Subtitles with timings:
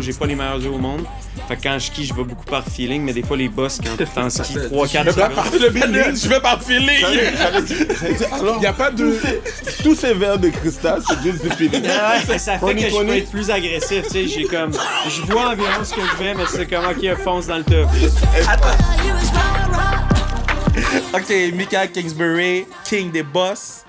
[0.00, 1.04] moi, j'ai pas les meilleurs yeux au monde.
[1.46, 3.78] Fait que quand je skie, je vais beaucoup par feeling, mais des fois, les boss,
[3.84, 6.16] quand t'es en ski 3-4 secondes.
[6.16, 7.04] Je vais par feeling.
[8.32, 9.18] Alors, Il n'y a pas de.
[9.82, 11.82] tous ces verres de cristal, c'est juste du feeling.
[11.82, 14.72] Ouais, ça, fait que je peux être plus agressif, tu sais, j'ai comme...
[15.08, 17.88] Je vois environ ce que je fais, mais c'est comme, ok, fonce dans le top.
[21.12, 23.84] Ok, Mika Kingsbury, King des boss,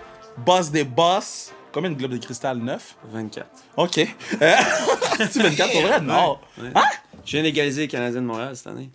[0.45, 1.51] boss des boss.
[1.71, 2.57] Combien de globes de cristal?
[2.57, 3.47] 9 24.
[3.77, 3.99] Ok.
[3.99, 4.05] Euh,
[5.17, 6.01] C'est 24 pour vrai?
[6.01, 6.37] Non.
[6.57, 6.69] Ouais.
[6.75, 6.83] Hein?
[7.25, 8.89] Je viens d'égaliser les Canadiens de Montréal cette année.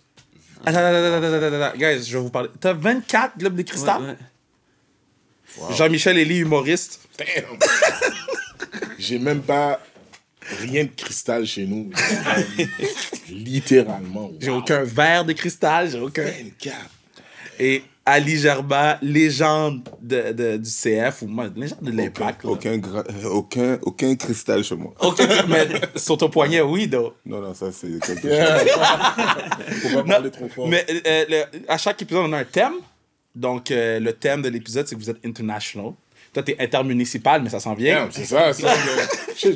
[0.65, 2.49] Attends, attends, attends, attends, attends, attends, guys, je vais vous parler.
[2.59, 4.01] T'as 24 globes de cristal?
[4.01, 4.07] Ouais,
[5.69, 5.75] ouais.
[5.75, 7.07] Jean-Michel Elie, humoriste.
[7.17, 7.57] Damn.
[8.99, 9.79] J'ai même pas
[10.59, 11.91] rien de cristal chez nous.
[13.29, 14.31] Littéralement.
[14.39, 16.23] J'ai aucun verre de cristal, j'ai aucun.
[16.23, 16.75] 24.
[17.59, 22.45] Et Ali Gerba, légende de, de- du CF, ou moi, légende de l'impact.
[22.45, 24.93] Aucun, euh, aucun, aucun cristal chez moi.
[25.01, 27.13] Ok, mais sur ton poignet, oui, donc.
[27.25, 29.81] Non, non, ça c'est quelque chose.
[29.81, 30.67] Faut pas parler trop fort.
[30.69, 32.75] Mais euh, le- à chaque épisode, on a un thème.
[33.35, 35.91] Donc, euh, le thème de l'épisode, c'est que vous êtes international.
[36.37, 38.01] Toi, t'es intermunicipal, mais ça s'en vient.
[38.01, 38.53] Damn, c'est ça.
[38.53, 38.71] ça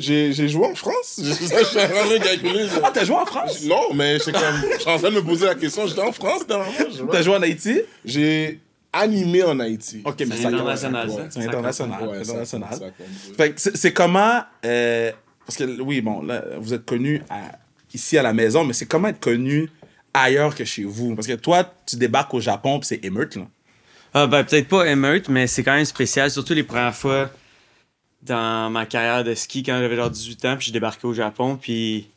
[0.00, 1.20] j'ai- joué en France.
[1.22, 2.66] C'est ça, je suis en train de calculer.
[2.82, 3.62] Ah, t'as joué en France?
[3.66, 4.14] Non, mais.
[4.14, 5.86] Je suis en train de me poser la question.
[5.86, 6.72] J'étais en France dernièrement.
[7.12, 7.82] T'as joué en Haïti?
[8.04, 8.58] J'ai
[8.92, 10.02] animé en Haïti.
[10.04, 11.08] Ok, mais C'est international.
[11.30, 12.08] C'est international.
[12.08, 12.92] Ouais, international.
[13.56, 14.40] c'est c'est comment.
[14.64, 15.12] euh,
[15.46, 17.58] parce que oui, bon, là, vous êtes connu à-
[17.94, 19.70] ici à la maison, mais c'est comment être connu
[20.12, 21.14] ailleurs que chez vous?
[21.14, 23.46] Parce que toi, tu débarques au Japon, puis c'est émeute, là.
[24.14, 27.30] Ah, ben, peut-être pas émeute, mais c'est quand même spécial, surtout les premières fois
[28.22, 31.56] dans ma carrière de ski quand j'avais genre 18 ans, puis je débarquais au Japon,
[31.56, 32.08] puis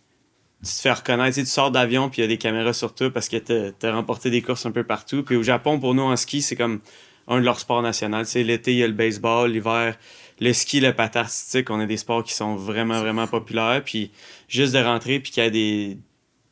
[0.63, 3.11] tu te fais reconnaître, tu sors d'avion, puis il y a des caméras sur toi
[3.11, 5.23] parce que t'as remporté des courses un peu partout.
[5.23, 6.81] Puis au Japon, pour nous, en ski, c'est comme
[7.27, 8.23] un de leurs sports nationaux.
[8.25, 9.97] Tu l'été, il y a le baseball, l'hiver,
[10.39, 13.81] le ski, le patin artistique, on a des sports qui sont vraiment, vraiment populaires.
[13.85, 14.11] Puis
[14.47, 15.97] juste de rentrer, puis qu'il y a des,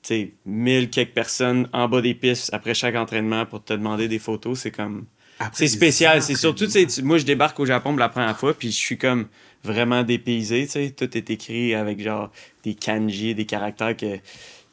[0.04, 4.08] tu sais, mille quelques personnes en bas des pistes après chaque entraînement pour te demander
[4.08, 5.06] des photos, c'est comme...
[5.52, 6.22] C'est spécial.
[6.22, 8.78] C'est surtout, tu sais, moi, je débarque au Japon pour la première fois, puis je
[8.78, 9.28] suis comme
[9.64, 10.90] vraiment dépaysé, tu sais.
[10.92, 12.32] Tout est écrit avec genre
[12.64, 14.18] des kanji, des caractères que.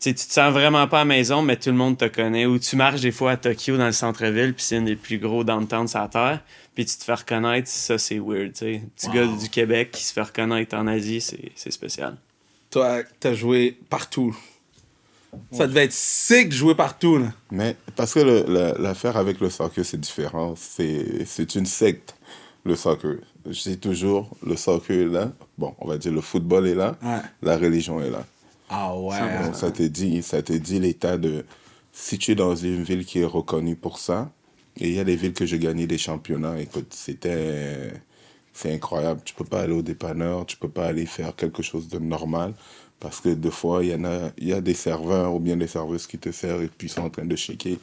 [0.01, 2.47] Tu te sens vraiment pas à la maison, mais tout le monde te connaît.
[2.47, 5.19] Ou tu marches des fois à Tokyo dans le centre-ville, puis c'est un des plus
[5.19, 6.41] gros downtown sur la Terre,
[6.75, 8.83] puis tu te fais reconnaître, ça c'est weird, tu sais.
[8.97, 12.17] Petit gars du Québec qui se fait reconnaître en Asie, c'est c'est spécial.
[12.71, 14.35] Toi, t'as joué partout.
[15.53, 17.33] Ça devait être sick jouer partout, là.
[17.51, 18.21] Mais parce que
[18.81, 20.55] l'affaire avec le soccer, c'est différent.
[20.57, 22.17] C'est une secte,
[22.65, 23.17] le soccer.
[23.47, 25.33] Je dis toujours, le soccer est là.
[25.57, 26.97] Bon, on va dire le football est là.
[27.03, 27.21] Ouais.
[27.43, 28.25] La religion est là.
[28.69, 29.19] Ah ouais.
[29.45, 31.45] Donc, ça te dit, ça te dit l'état de.
[31.93, 34.31] Si tu es dans une ville qui est reconnue pour ça,
[34.77, 37.93] et il y a des villes que j'ai gagné des championnats, écoute, c'était.
[38.53, 39.21] C'est incroyable.
[39.25, 42.53] Tu peux pas aller au dépanneur, tu peux pas aller faire quelque chose de normal.
[43.01, 45.67] Parce que des fois, il y en a, y a des serveurs ou bien des
[45.67, 47.77] serveuses qui te servent et puis sont en train de shaker.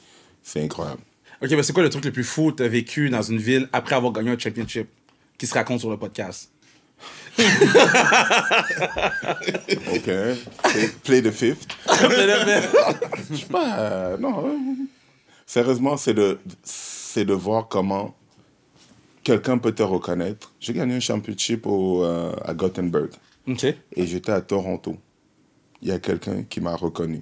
[0.44, 1.01] C'est incroyable.
[1.41, 3.67] Ok, mais c'est quoi le truc le plus fou que t'as vécu dans une ville
[3.73, 4.88] après avoir gagné un championship
[5.38, 6.51] qui se raconte sur le podcast?
[9.94, 10.03] Ok.
[10.03, 11.67] Play, play the fifth.
[13.29, 13.78] Je sais pas.
[13.79, 14.47] euh, non.
[14.47, 14.51] euh,
[15.45, 18.16] Sérieusement, c'est de, c'est de voir comment
[19.23, 20.53] quelqu'un peut te reconnaître.
[20.59, 23.09] J'ai gagné un championship au, euh, à Gothenburg
[23.47, 23.63] Ok.
[23.63, 24.97] et j'étais à Toronto.
[25.81, 27.21] Il y a quelqu'un qui m'a reconnu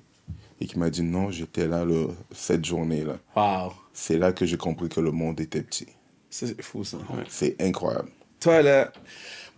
[0.61, 3.17] et qui m'a dit non, j'étais là le, cette journée-là.
[3.35, 3.73] Wow.
[3.93, 5.87] C'est là que j'ai compris que le monde était petit.
[6.29, 6.97] C'est fou, ça.
[7.29, 8.09] C'est incroyable.
[8.39, 8.91] Toi, là.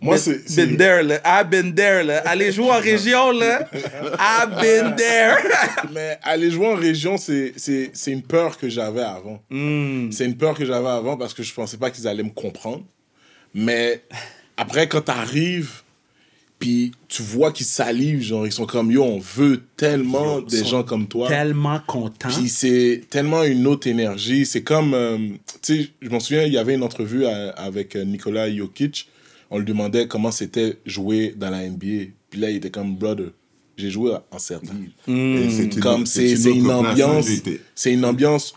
[0.00, 1.20] Moi, been- c'est- Been there, là.
[1.24, 2.18] I've been there, là.
[2.24, 3.68] Allez jouer en région, là.
[3.72, 5.36] I've been there.
[5.92, 9.42] Mais aller jouer en région, c'est c'est- c'est une peur que j'avais avant.
[9.50, 10.10] Hmm.
[10.12, 12.84] C'est une peur que j'avais avant parce que je pensais pas qu'ils allaient me comprendre.
[13.54, 14.04] Mais
[14.56, 15.82] après, quand t'arrives,
[16.58, 20.82] puis tu vois qu'ils salivent, genre, ils sont comme yo, on veut tellement des gens
[20.82, 21.28] comme toi.
[21.28, 22.28] Tellement content.
[22.28, 24.44] Puis c'est tellement une autre énergie.
[24.44, 25.18] C'est comme, euh,
[25.62, 29.08] tu sais, je m'en souviens, il y avait une entrevue à- avec euh, Nikola Jokic.
[29.50, 32.10] On lui demandait comment c'était jouer dans la NBA.
[32.30, 33.30] Puis là, il était comme, brother,
[33.76, 34.68] j'ai joué en Serbie.
[35.06, 37.26] Une- Comme c'est c'est une autre ambiance,
[37.76, 38.52] c'est une ambiance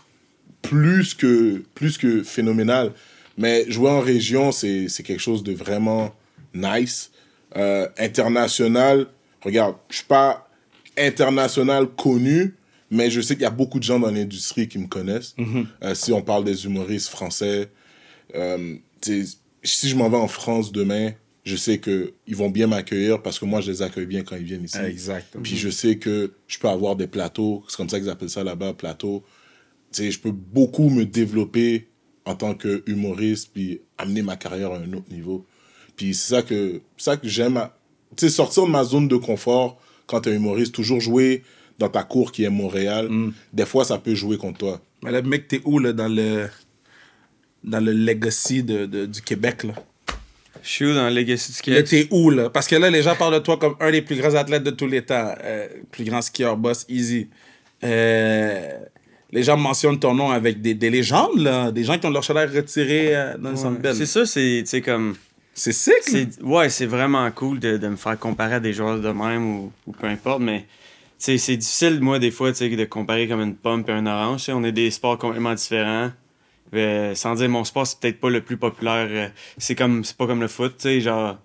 [0.60, 2.92] plus que, plus que phénoménale.
[3.38, 6.12] Mais jouer en région, c'est c'est quelque chose de vraiment
[6.54, 7.10] nice.
[7.56, 9.06] Euh, international,
[9.42, 10.48] regarde, je suis pas
[10.96, 12.54] international connu,
[12.90, 15.34] mais je sais qu'il y a beaucoup de gens dans l'industrie qui me connaissent.
[15.82, 17.68] Euh, si on parle des humoristes français,
[18.34, 21.12] euh, si je m'en vais en France demain,
[21.44, 24.36] je sais que ils vont bien m'accueillir parce que moi, je les accueille bien quand
[24.36, 24.78] ils viennent ici.
[25.42, 28.44] Puis je sais que je peux avoir des plateaux, c'est comme ça qu'ils appellent ça
[28.44, 29.24] là-bas, plateau.
[29.96, 31.88] Je peux beaucoup me développer
[32.24, 35.44] en tant que humoriste, puis amener ma carrière à un autre niveau.
[35.96, 37.60] Puis c'est ça que, ça que j'aime,
[38.16, 41.42] tu sais, sortir de ma zone de confort quand tu es humoriste, toujours jouer
[41.78, 43.32] dans ta cour qui est Montréal, Mm.
[43.52, 44.80] des fois, ça peut jouer contre toi.
[45.02, 46.48] Mais là, mec, t'es où, là, dans le.
[47.64, 49.74] Dans le legacy de, de- du Québec, là?
[50.64, 51.88] Je suis où dans le Legacy du Là, Québec?
[51.88, 52.50] t'es où, là?
[52.50, 54.70] Parce que là, les gens parlent de toi comme un des plus grands athlètes de
[54.70, 55.34] tous les temps.
[55.42, 57.28] Euh, plus grand skieur, boss, easy.
[57.84, 58.68] Euh,
[59.32, 61.70] les gens mentionnent ton nom avec des, des légendes, là.
[61.72, 63.94] Des gens qui ont leur salaire retiré euh, dans le Centre Bell.
[63.96, 65.16] C'est ça, c'est comme.
[65.54, 69.10] C'est sick, ouais, c'est vraiment cool de, de me faire comparer à des joueurs de
[69.10, 70.66] même ou, ou peu importe, mais
[71.18, 74.48] c'est difficile, moi, des fois, de comparer comme une pomme et un orange.
[74.48, 76.10] On est des sports complètement différents.
[76.74, 79.06] Euh, sans dire, mon sport, c'est peut-être pas le plus populaire.
[79.10, 79.28] euh,
[79.58, 81.38] c'est comme c'est pas comme le foot, tu sais, genre.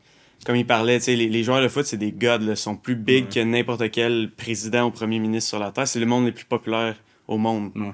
[0.46, 2.78] Comme il parlait, tu sais, les, les joueurs de foot, c'est des gods, là, sont
[2.78, 5.88] plus big que n'importe quel président ou premier ministre sur la Terre.
[5.88, 6.96] C'est le monde le plus populaire
[7.28, 7.72] au monde.
[7.76, 7.92] Ouais.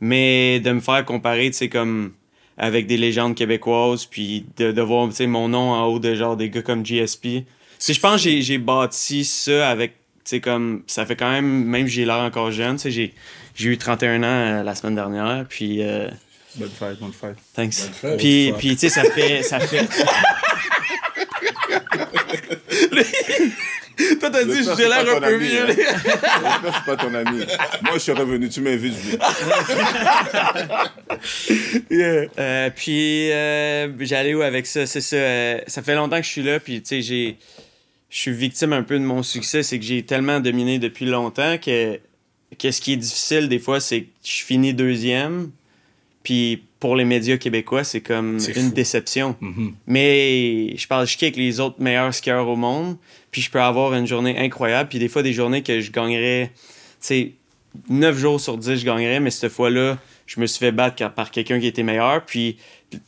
[0.00, 2.12] Mais de me faire comparer, tu sais, comme
[2.58, 6.50] avec des légendes québécoises, puis de, de voir, mon nom en haut de genre des
[6.50, 7.44] gars comme GSP.
[7.78, 11.46] Si je pense que j'ai- bâti ça avec, tu sais, comme, ça fait quand même,
[11.64, 13.12] même j'ai l'air encore jeune, tu sais,
[13.54, 15.82] j'ai eu 31 ans euh, la semaine dernière, puis...
[15.82, 16.08] euh,
[16.56, 17.36] Bonne fête, bonne fête.
[17.54, 17.74] Thanks.
[18.02, 18.18] Bonne fête.
[18.18, 19.86] Puis, tu sais, ça fait, ça fait.
[24.20, 25.66] Toi, t'as dit, j'ai l'air un peu hein.
[25.66, 27.38] J'espère c'est pas ton ami.
[27.82, 29.18] Moi, je suis revenu, tu m'invites, je viens.
[32.38, 34.86] Euh, puis, euh, j'allais où avec ça?
[34.86, 35.16] C'est ça.
[35.16, 37.36] euh, ça fait longtemps que je suis là, puis, tu sais, j'ai.
[38.10, 41.58] Je suis victime un peu de mon succès, c'est que j'ai tellement dominé depuis longtemps
[41.58, 42.00] que,
[42.58, 45.50] que ce qui est difficile des fois, c'est que je finis deuxième,
[46.22, 48.70] puis pour les médias québécois, c'est comme une fou.
[48.74, 49.36] déception.
[49.86, 52.96] Mais je parle ski avec les autres meilleurs skieurs au monde,
[53.30, 56.50] puis je peux avoir une journée incroyable, puis des fois des journées que je gagnerais,
[56.54, 56.60] tu
[57.00, 57.32] sais,
[57.88, 61.30] 9 jours sur 10, je gagnerais, mais cette fois-là, je me suis fait battre par
[61.30, 62.56] quelqu'un qui était meilleur, puis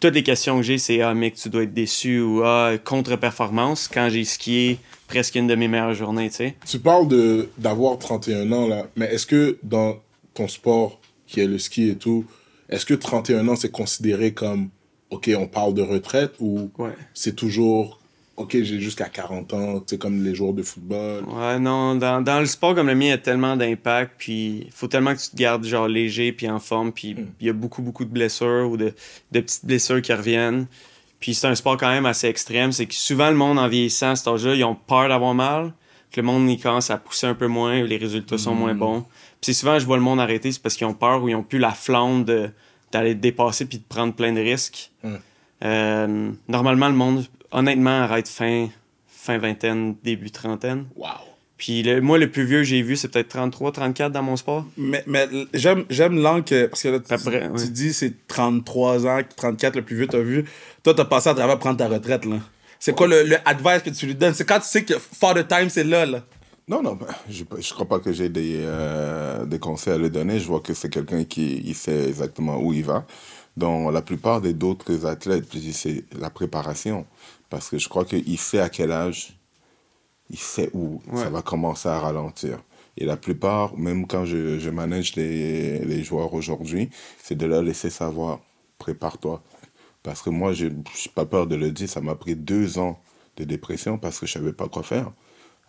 [0.01, 3.89] toutes les questions que j'ai, c'est Ah, mec, tu dois être déçu ou Ah, contre-performance
[3.93, 4.79] quand j'ai skié
[5.09, 6.55] presque une de mes meilleures journées, tu sais.
[6.67, 9.99] Tu parles de d'avoir 31 ans, là, mais est-ce que dans
[10.35, 12.25] ton sport, qui est le ski et tout,
[12.71, 14.71] est-ce que 31 ans, c'est considéré comme,
[15.11, 16.91] OK, on parle de retraite ou Ouais.
[17.15, 17.99] c'est toujours,
[18.37, 21.25] OK, j'ai jusqu'à 40 ans, c'est comme les joueurs de football?
[21.25, 24.63] Ouais, non, dans, dans le sport comme le mien, il y a tellement d'impact, puis
[24.67, 27.51] il faut tellement que tu te gardes genre léger puis en forme, puis il y
[27.51, 28.95] a beaucoup, beaucoup de blessures ou de,
[29.33, 30.67] de petites blessures qui reviennent.
[31.19, 34.11] Puis c'est un sport quand même assez extrême, c'est que souvent le monde en vieillissant
[34.13, 35.75] à cet âge-là, ils ont peur d'avoir mal,
[36.11, 39.05] que le monde il commence à pousser un peu moins, les résultats sont moins bons.
[39.41, 41.35] Puis c'est souvent je vois le monde arrêter, c'est parce qu'ils ont peur ou ils
[41.35, 44.91] ont plus la flamme d'aller te dépasser puis de prendre plein de risques.
[45.03, 45.15] Mm.
[45.65, 48.69] Euh, normalement le monde honnêtement arrête fin
[49.09, 50.87] fin vingtaine, début trentaine.
[50.97, 51.09] Wow.
[51.61, 54.37] Puis le, moi, le plus vieux que j'ai vu, c'est peut-être 33, 34 dans mon
[54.37, 54.65] sport.
[54.79, 56.67] Mais, mais j'aime, j'aime l'angle que.
[56.67, 57.69] Parce que là, tu, À peu près, tu ouais.
[57.69, 60.47] dis c'est 33 ans, 34 le plus vieux t'as vu.
[60.83, 62.37] Toi, t'as passé à travers prendre ta retraite, là.
[62.79, 64.33] C'est quoi le, le advice que tu lui donnes?
[64.33, 66.23] C'est quand tu sais que Father Time, c'est là, là.
[66.71, 66.97] Non, non,
[67.29, 70.39] je ne crois pas que j'ai des, euh, des conseils à lui donner.
[70.39, 73.05] Je vois que c'est quelqu'un qui il sait exactement où il va.
[73.57, 77.07] Dans la plupart des d'autres athlètes, c'est la préparation.
[77.49, 79.37] Parce que je crois qu'il sait à quel âge,
[80.31, 81.25] il sait où Ouais.
[81.25, 82.61] ça va commencer à ralentir.
[82.97, 86.89] Et la plupart, même quand je, je manage les, les joueurs aujourd'hui,
[87.21, 88.39] c'est de leur laisser savoir,
[88.79, 89.43] prépare-toi.
[90.05, 90.83] Parce que moi, je n'ai
[91.17, 93.01] pas peur de le dire, ça m'a pris deux ans
[93.37, 95.11] de dépression parce que je savais pas quoi faire.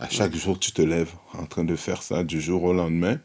[0.01, 3.19] À chaque jour, tu te lèves en train de faire ça du jour au lendemain.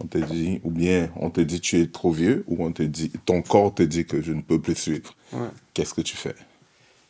[0.00, 2.82] On te dit, ou bien on te dit tu es trop vieux, ou on te
[2.82, 5.14] dit, ton corps te dit que je ne peux plus suivre.
[5.32, 5.46] Ouais.
[5.74, 6.34] Qu'est-ce que tu fais?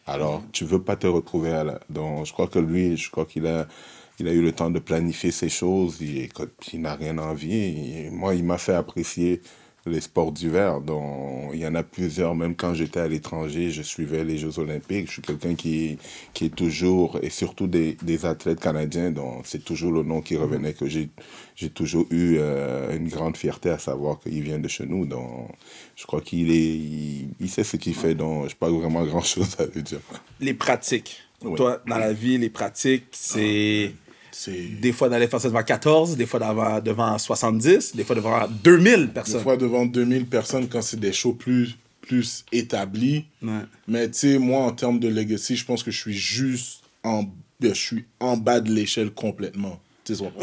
[0.07, 1.81] Alors, tu veux pas te retrouver à la...
[1.89, 3.67] Donc, je crois que lui, je crois qu'il a,
[4.19, 5.97] il a eu le temps de planifier ses choses.
[6.03, 6.29] Il,
[6.75, 8.11] il n'a rien envie.
[8.11, 9.41] Moi, il m'a fait apprécier
[9.87, 10.81] les sports d'hiver.
[10.81, 12.35] Donc, il y en a plusieurs.
[12.35, 15.07] Même quand j'étais à l'étranger, je suivais les Jeux Olympiques.
[15.07, 15.99] Je suis quelqu'un qui,
[16.35, 20.37] qui est toujours, et surtout des, des athlètes canadiens, donc c'est toujours le nom qui
[20.37, 21.11] revenait, que j'ai,
[21.75, 25.07] toujours eu euh, une grande fierté à savoir qu'il vient de chez nous.
[25.07, 25.51] Donc,
[25.97, 28.15] je crois qu'il est, il, il sait ce qu'il fait.
[28.15, 30.01] Donc, je n'ai pas vraiment grand-chose à lui dire.
[30.41, 31.23] Les pratiques.
[31.57, 33.95] Toi, dans la vie, les pratiques, c'est C'est
[34.81, 38.47] des fois d'aller faire ça devant 14, des fois devant, devant 70, des fois devant
[38.65, 39.43] 2000 des personnes.
[39.43, 43.25] fois devant 2000 personnes quand c'est des shows plus, plus établis.
[43.43, 43.51] Ouais.
[43.89, 47.25] Mais tu sais, moi, en termes de legacy, je pense que je suis juste en,
[47.61, 49.79] je suis en bas de l'échelle complètement.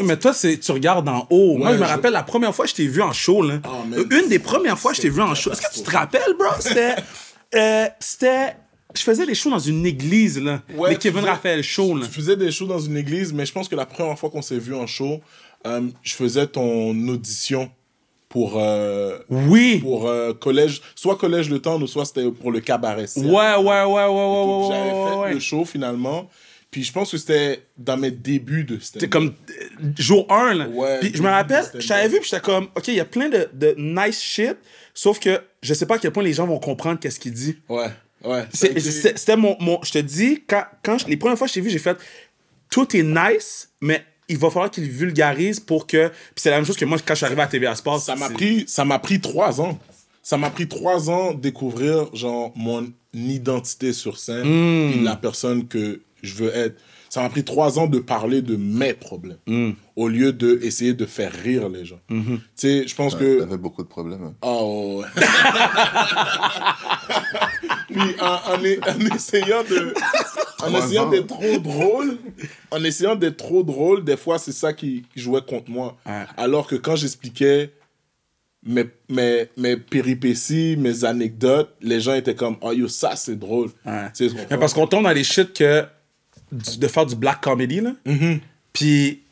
[0.02, 1.58] Mais toi, c'est, tu regardes en haut.
[1.58, 3.42] Moi, je me je- rappelle la première fois que je t'ai vu en show.
[3.42, 3.60] Là.
[3.64, 3.82] Ah.
[4.10, 5.52] Une des premières fois que je t'ai vu en show.
[5.52, 6.48] Est-ce que tu te rappelles, bro?
[6.60, 6.94] C'était.
[7.56, 8.54] euh, c'était.
[8.94, 10.62] Je faisais les shows dans une église, là.
[10.74, 12.06] Ouais, les Kevin faisais- Raphaël Show, là.
[12.06, 14.42] Tu faisais des shows dans une église, mais je pense que la première fois qu'on
[14.42, 15.20] s'est vu en show,
[15.66, 17.70] euh, je faisais ton audition
[18.28, 19.78] pour, euh, Oui!
[19.78, 23.06] pour euh, collège, soit collège Le Temps ou soit c'était pour le cabaret.
[23.16, 25.34] Ouais, ouais, ouais, ouais, ouais, ouais, J'avais fait ouais.
[25.34, 26.28] le show finalement.
[26.70, 28.78] Puis je pense que c'était dans mes débuts de.
[28.80, 29.32] C'était comme
[29.98, 30.68] jour 1, là.
[30.68, 33.04] Ouais, Puis je me rappelle, je t'avais vu, puis j'étais comme, OK, il y a
[33.04, 34.56] plein de, de nice shit,
[34.94, 37.56] sauf que je sais pas à quel point les gens vont comprendre qu'est-ce qu'il dit.
[37.68, 37.88] Ouais,
[38.24, 38.44] ouais.
[38.52, 39.78] C'était mon, mon.
[39.82, 41.96] Je te dis, quand, quand je- les premières fois que je t'ai vu, j'ai fait
[42.70, 46.08] tout est nice, mais il va falloir qu'il vulgarise pour que.
[46.08, 48.00] Puis c'est la même chose que moi quand je suis arrivé à TVA Sports.
[48.00, 49.78] Ça m'a pris, ça m'a pris trois ans.
[50.22, 55.02] Ça m'a pris trois ans découvrir genre mon identité sur scène, Hmm.
[55.04, 56.76] la personne que je veux être.
[57.08, 59.72] Ça m'a pris trois ans de parler de mes problèmes, Hmm.
[59.96, 61.98] au lieu de essayer de faire rire les gens.
[62.08, 62.36] Mm-hmm.
[62.36, 64.22] Tu sais, je pense que T'avais beaucoup de problèmes.
[64.22, 64.34] hein.
[64.42, 65.02] Oh.
[67.92, 69.94] Puis en, en essayant de.
[70.62, 72.18] En essayant d'être trop drôle,
[72.70, 75.96] en essayant d'être trop drôle, des fois c'est ça qui jouait contre moi.
[76.04, 76.24] Ouais.
[76.36, 77.72] Alors que quand j'expliquais
[78.62, 83.70] mes, mes, mes péripéties, mes anecdotes, les gens étaient comme Oh yo, ça c'est drôle.
[83.86, 84.10] Ouais.
[84.14, 85.84] Tu sais, tu Mais parce qu'on tombe dans les shit que.
[86.52, 87.92] de faire du black comedy, là.
[88.06, 88.40] Mm-hmm.
[88.72, 89.22] Puis.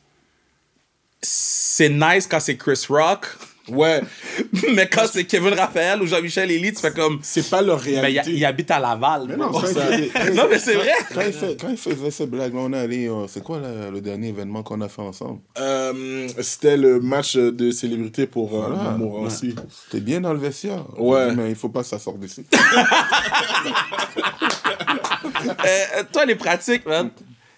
[1.20, 3.26] C'est nice quand c'est Chris Rock,
[3.70, 4.00] Ouais,
[4.75, 7.18] mais quand c'est Kevin Raphaël ou Jean-Michel Elie, tu fais comme.
[7.22, 8.32] c'est pas leur Mais il, réalité.
[8.32, 9.26] il habite à Laval.
[9.28, 10.90] Mais non, il mais c'est vrai.
[11.14, 13.08] Quand il, fait- quand il faisait ces blagues-là, on est allé.
[13.08, 15.40] euh, c'est quoi là, le dernier événement qu'on a fait ensemble?
[15.58, 18.90] Euh, C'était le match de célébrité pour euh, Voilà.
[18.96, 19.54] Montmorency.
[19.84, 20.84] C'était bien dans le vestiaire.
[20.98, 21.34] Ouais.
[21.34, 22.44] Mais il faut pas que ça sorte d'ici.
[25.44, 27.10] Euh, toi, les pratiques, man,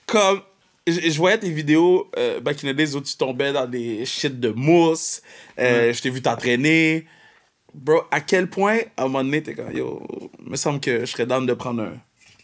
[0.07, 0.41] comme
[0.93, 4.05] je je voyais tes vidéos euh, back in the days où tu tombais dans des
[4.05, 5.23] shit de mousse,
[5.59, 7.07] euh, je t'ai vu t'entraîner.
[7.73, 10.03] Bro, à quel point, à un moment donné, t'es comme, yo,
[10.45, 11.93] il me semble que je serais down de prendre un-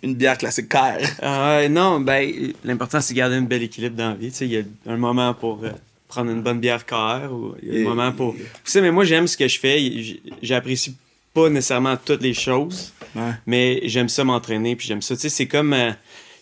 [0.02, 0.98] une bière classique CAR.
[1.20, 2.32] Ah non, ben,
[2.64, 4.30] l'important, c'est de garder un bel équilibre dans la vie.
[4.30, 5.70] Tu sais, il y a un moment pour euh,
[6.06, 8.34] prendre une bonne bière KR ou il y a un moment pour.
[8.36, 9.80] Tu sais, mais moi, j'aime ce que je fais.
[10.42, 10.96] J'apprécie
[11.34, 13.32] pas nécessairement toutes les choses, Ouais.
[13.46, 15.14] mais j'aime ça m'entraîner, puis j'aime ça.
[15.16, 15.72] Tu sais, c'est comme.
[15.72, 15.90] euh,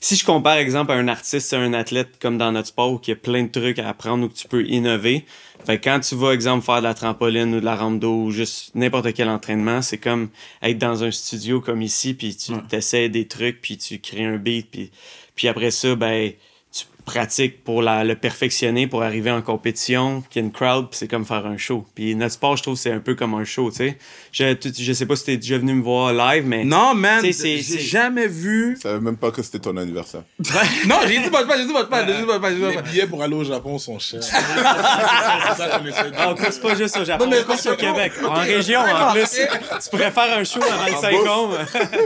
[0.05, 3.01] si je compare, exemple, à un artiste, à un athlète comme dans notre sport où
[3.07, 5.25] il y a plein de trucs à apprendre ou que tu peux innover,
[5.65, 8.25] fait que quand tu vas, exemple, faire de la trampoline ou de la rampe d'eau
[8.25, 10.29] ou juste n'importe quel entraînement, c'est comme
[10.63, 14.37] être dans un studio comme ici, puis tu essaies des trucs, puis tu crées un
[14.37, 14.91] beat, puis,
[15.37, 16.33] puis après ça, ben,
[17.05, 20.89] tu pratiques pour la, le perfectionner, pour arriver en compétition, qu'il y a une crowd,
[20.91, 21.87] puis c'est comme faire un show.
[21.95, 23.99] Puis notre sport, je trouve, c'est un peu comme un show, tu sais.
[24.33, 26.65] Je, tu- je sais pas si t'es déjà venu me voir live, mais...
[26.65, 28.77] Non, man, j'ai jamais vu.
[28.77, 30.23] Je savais même pas que c'était ton anniversaire.
[30.87, 32.61] non, j'ai dit votre pas, j'ai dit votre pas, j'ai dit votre pas, j'ai dit
[32.63, 34.23] votre Les billets pour aller au Japon sont chers.
[34.23, 37.67] c'est ça qu'on essaie de on course pas juste au Japon, Non, mais on course
[37.67, 38.13] au Québec.
[38.25, 39.25] En région, en plus.
[39.31, 41.49] Tu pourrais faire un show à 25 ans.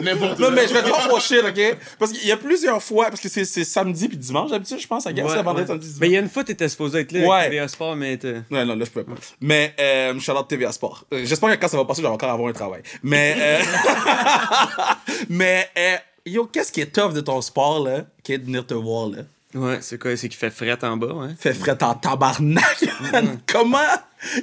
[0.03, 1.77] N'importe Non, mais je vais te voir mon shit, ok?
[1.99, 5.07] Parce qu'il y a plusieurs fois, parce que c'est samedi puis dimanche, d'habitude, je pense,
[5.07, 6.01] à Gare, c'est vendredi, samedi, dimanche.
[6.01, 7.35] Mais il y a une fois, t'étais supposé être là Ouais.
[7.37, 9.13] avec TVA Sport, mais t'es- Ouais, non, là, je pouvais pas.
[9.41, 11.05] Mais, euh, shout out TVA Sport.
[11.13, 12.83] Euh, J'espère que quand ça va passer, je vais encore avoir un travail.
[13.03, 13.61] Mais, euh,
[15.29, 18.67] mais, euh, yo, qu'est-ce qui est tough de ton sport, là, qui est de venir
[18.67, 19.19] te voir, là?
[19.55, 20.15] Ouais, c'est quoi?
[20.17, 21.29] C'est qu'il fait fret en bas, ouais.
[21.39, 23.41] Fait fret en tabarnak, man.
[23.47, 23.79] Comment?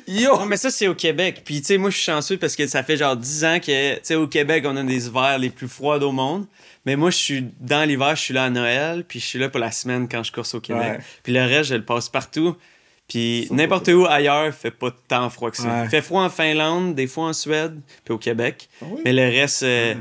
[0.07, 0.37] Yo!
[0.37, 1.41] Non, mais ça, c'est au Québec.
[1.43, 3.95] Puis, tu sais, moi, je suis chanceux parce que ça fait genre 10 ans que,
[3.95, 6.45] tu sais, au Québec, on a des hivers les plus froids au monde.
[6.85, 9.49] Mais moi, je suis dans l'hiver, je suis là à Noël, puis je suis là
[9.49, 10.99] pour la semaine quand je course au Québec.
[10.99, 11.03] Ouais.
[11.23, 12.55] Puis le reste, je le passe partout.
[13.07, 15.63] Puis n'importe où ailleurs, il fait pas tant froid que ça.
[15.63, 15.83] Ouais.
[15.83, 18.67] Il fait froid en Finlande, des fois en Suède, puis au Québec.
[18.81, 19.01] oui?
[19.03, 19.99] Mais le reste, euh, tu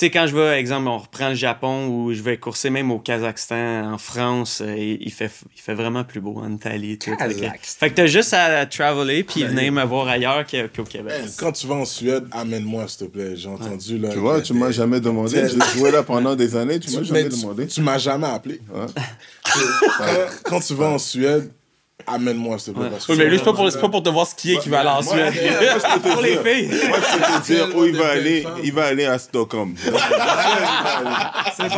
[0.00, 2.98] sais, quand je vais, exemple, on reprend le Japon ou je vais courser même au
[2.98, 6.98] Kazakhstan, en France, euh, il, il fait, il fait vraiment plus beau en Italie.
[6.98, 7.78] Tout, Fait que- Kazakhstan.
[7.80, 11.14] fait que t'as juste à traveler puis venir me voir ailleurs que- qu'au Québec.
[11.24, 13.36] Hey, Quand tu vas en Suède, amène-moi, s'il te plaît.
[13.36, 14.10] J'ai entendu, là.
[14.10, 15.42] Tu vois, tu m'as jamais demandé.
[15.48, 17.66] J'ai joué là pendant des années, tu m'as Mais jamais tu- demandé.
[17.66, 18.60] Tu m'as jamais appelé.
[18.74, 18.86] Ouais.
[19.98, 20.04] Quand,
[20.44, 21.50] quand tu vas en Suède,
[22.06, 22.88] amène-moi, s'il te plaît.
[23.08, 25.02] Oui, mais lui, c'est pas, pour- pas pour te voir skier qu'il va aller en
[25.02, 25.34] Suède.
[25.34, 26.88] moi, je peux te Pour les dire- filles!
[26.88, 28.46] Moi, je peux te dire où il va aller.
[28.62, 29.74] Il va aller à Stockholm.
[29.84, 29.90] Je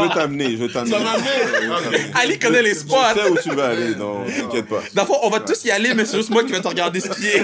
[0.00, 0.96] vais t'amener, je vais t'amener.
[2.14, 2.96] Ali connaît les spots.
[3.14, 4.80] Je sais où tu vas aller, donc t'inquiète pas.
[4.94, 6.68] Dans le fond, on va tous y aller, mais c'est juste moi qui vais te
[6.68, 7.42] regarder skier.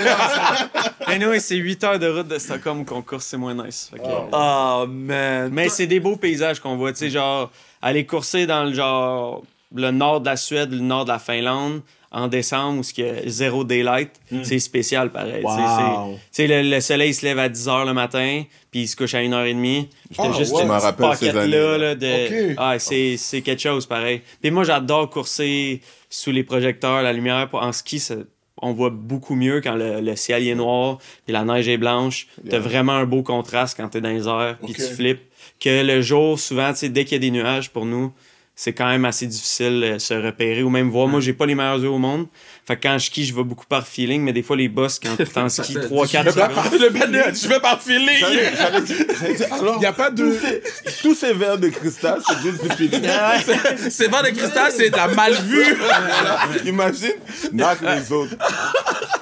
[1.06, 3.90] Anyway, c'est 8 heures de route de Stockholm qu'on course, c'est moins nice.
[4.32, 5.50] Oh, man.
[5.52, 7.50] Mais c'est des beaux paysages qu'on voit, tu sais, genre,
[7.82, 9.42] aller courser dans le genre
[9.74, 11.80] le nord de la Suède, le nord de la Finlande,
[12.14, 14.10] en décembre, où il y a zéro daylight,
[14.44, 15.42] c'est spécial pareil.
[15.44, 16.16] Wow.
[16.30, 19.14] c'est- le, le soleil se lève à 10 h le matin, puis il se couche
[19.14, 19.88] à 1h30.
[19.88, 22.50] Puis t'as Ah, juste rappelle ces pocket-là, là, de...
[22.52, 22.54] Ok.
[22.56, 24.22] Ah, c'est c'est quelque chose pareil.
[24.40, 27.48] Puis moi, j'adore courser sous les projecteurs, la lumière.
[27.52, 28.14] En ski, ça-
[28.62, 32.28] on voit beaucoup mieux quand le, le ciel est noir, puis la neige est blanche.
[32.48, 32.60] T'as Yeah.
[32.60, 35.22] vraiment un beau contraste quand t'es dans les airs, puis tu flippes.
[35.60, 38.12] Que le jour, souvent, dès qu'il y a des nuages, pour nous,
[38.54, 41.08] c'est quand même assez difficile de se repérer ou même voir.
[41.08, 42.26] Moi, j'ai pas les meilleurs yeux au monde.
[42.66, 44.98] Fait que quand je skie, je vais beaucoup par feeling, mais des fois, les boss,
[44.98, 48.16] quand t'en skis 3, 4 Je vais par- je vais feeling.
[48.18, 50.24] J'allais- j'allais dire- j'allais dire, Alors, Il n'y a pas de.
[50.32, 50.62] tous ces,
[51.02, 53.02] tous ces verres de cristal, c'est juste du feeling.
[53.90, 55.76] C'est pas de cristal, c'est de la mal vue.
[56.64, 57.12] Imagine,
[57.52, 58.34] knock les autres.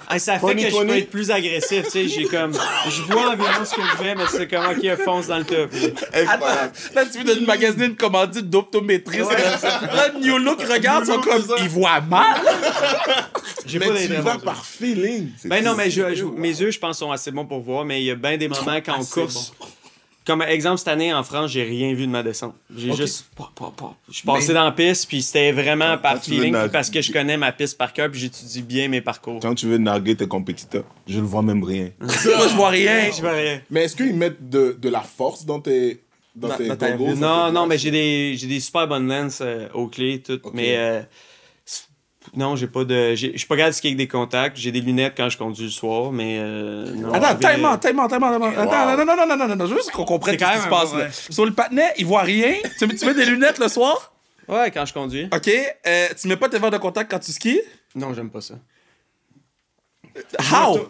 [0.09, 2.09] Ah, ça fait que je peux être plus agressif, tu sais.
[2.09, 2.53] J'ai comme.
[2.89, 5.71] Je vois environ ce que je fais, mais c'est comme, ok, fonce dans le top.
[6.15, 6.73] Incroyable.
[6.95, 9.19] Là, tu viens de magasiner une commandite d'optométrie.
[9.19, 12.37] Là, New Look regarde, ils sont comme, ils voient mal.
[13.67, 15.31] J'ai Mais pas tu vas par feeling.
[15.45, 18.01] Ben non, mais je- je- mes yeux, je pense, sont assez bons pour voir, mais
[18.03, 19.53] il y a bien des moments quand on course.
[20.25, 22.55] Comme exemple, cette année en France, j'ai rien vu de ma descente.
[22.77, 23.27] J'ai juste.
[23.37, 23.95] pa, pa, pa.
[24.09, 27.11] Je suis passé dans la piste, puis c'était vraiment par feeling, puis parce que je
[27.11, 29.41] connais ma piste par cœur, puis j'étudie bien mes parcours.
[29.43, 31.91] Quand tu veux narguer tes compétiteurs, je ne vois même rien.
[32.01, 32.09] Moi,
[32.49, 33.11] je vois rien.
[33.11, 33.61] Je vois rien.
[33.69, 36.03] Mais est-ce qu'ils mettent de, de la force dans tes,
[36.37, 36.97] dans Dans- tes dans ta.
[36.97, 40.47] Non, non, mais j'ai des, super bonnes lenses euh, aux clés, toutes.
[40.47, 40.53] Ok.
[40.55, 41.03] Mais euh,
[42.37, 43.15] non, j'ai pas de.
[43.15, 44.57] Je suis pas capable de skier avec des contacts.
[44.57, 46.39] J'ai des lunettes quand je conduis le soir, mais.
[46.41, 48.13] euh, non, Attends, time out, time out.
[48.13, 50.95] Attends, non, non, non, non, non, non, non, juste qu'on comprenne ce qui se passe
[50.95, 51.07] là.
[51.31, 52.55] Sur le patinet, il voit rien.
[52.79, 54.13] Tu mets, tu mets des lunettes le soir?
[54.49, 55.29] Ouais, quand je conduis.
[55.33, 55.49] OK.
[55.87, 57.61] Euh, tu mets pas tes verres de contact quand tu skis?
[57.95, 58.55] Non, j'aime pas ça.
[60.53, 60.89] How?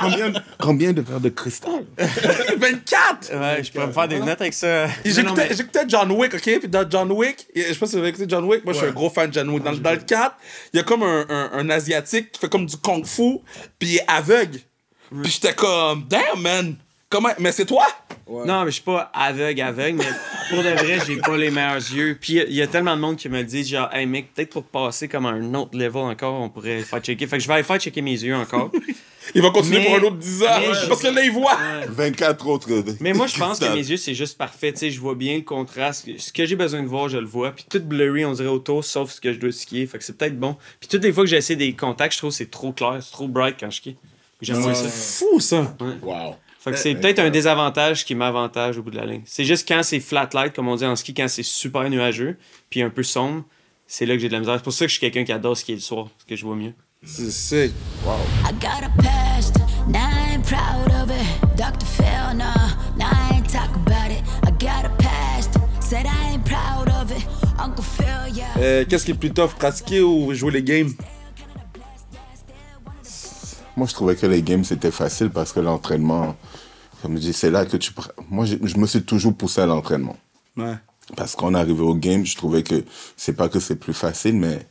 [0.00, 1.84] Combien, de- combien de verres de cristal?
[1.98, 3.32] 24!
[3.34, 4.86] Ouais, je pourrais me faire des lunettes avec ça.
[5.04, 6.40] J'écoutais mais- John Wick, ok?
[6.60, 8.78] Puis dans John Wick, je sais pas si vous avez écouté John Wick, moi je
[8.78, 9.62] suis un gros fan de John Wick.
[9.62, 10.36] Dans, dans le 4,
[10.72, 13.38] il y a comme un, un, un Asiatique qui fait comme du kung fu,
[13.78, 14.58] puis il est aveugle.
[15.22, 16.76] Puis j'étais comme, damn man!
[17.12, 17.28] Comment?
[17.38, 17.86] Mais c'est toi?
[18.28, 20.06] Non, mais je suis pas aveugle, aveugle, mais
[20.48, 22.16] pour de vrai, j'ai pas les meilleurs yeux.
[22.18, 23.92] Puis il y a- il y, a tellement de monde qui me le dit, genre,
[23.92, 27.26] hey mec, peut-être pour passer comme à un autre level encore, on pourrait faire checker.
[27.26, 28.70] Fait que je vais aller faire checker mes yeux encore.
[29.34, 30.46] Il va continuer Mais- pour un autre 10 ans.
[30.72, 31.56] je- Parce que là, il voit.
[31.88, 32.68] 24 autres.
[32.82, 34.72] de- Mais moi, je pense que mes yeux, c'est juste parfait.
[34.72, 36.08] Tu sais, je vois bien le contraste.
[36.18, 37.52] Ce que j'ai besoin de voir, je le vois.
[37.52, 39.86] Puis tout blurry, on dirait autour, sauf ce que je dois skier.
[39.86, 40.56] Fait que c'est peut-être bon.
[40.80, 43.12] Puis toutes les fois que j'essaie des contacts, je trouve que c'est trop clair, c'est
[43.12, 43.96] trop bright quand je skie.
[44.40, 44.88] J'aime C'est ça.
[44.88, 45.76] fou ça.
[46.02, 46.34] Wow.
[46.62, 49.22] Fait que c'est peut-être un désavantage qui m'avantage au bout de la ligne.
[49.24, 52.38] C'est juste quand c'est flat light, comme on dit en ski, quand c'est super nuageux,
[52.70, 53.42] puis un peu sombre,
[53.88, 54.54] c'est là que j'ai de la misère.
[54.58, 56.44] C'est pour ça que je suis quelqu'un qui adore skier le soir, parce que je
[56.46, 56.72] vois mieux.
[57.04, 57.72] C'est sick.
[58.04, 59.56] I got a past,
[59.88, 61.56] now I ain't proud of it.
[61.56, 61.84] Dr.
[61.84, 62.54] Phil, nah,
[62.96, 64.22] now I ain't talk about it.
[64.46, 67.26] I got a past, said I ain't proud of it.
[67.58, 68.46] Uncle Phil, yeah.
[68.58, 70.92] Euh, Qu'est-ce qui est plus tough, pratiquer ou jouer les games?
[73.76, 76.36] Moi, je trouvais que les games, c'était facile parce que l'entraînement,
[77.00, 77.90] comme je dis, c'est là que tu.
[78.30, 80.16] Moi, je, je me suis toujours poussé à l'entraînement.
[80.56, 80.74] Ouais.
[81.16, 82.84] Parce qu'on arrivait au game, je trouvais que
[83.16, 84.66] c'est pas que c'est plus facile, mais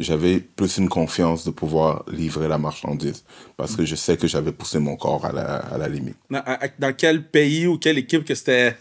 [0.00, 3.24] j'avais plus une confiance de pouvoir livrer la marchandise.
[3.56, 6.16] Parce que je sais que j'avais poussé mon corps à la, à la limite.
[6.30, 8.76] Dans, à- dans quel pays ou quelle équipe que c'était.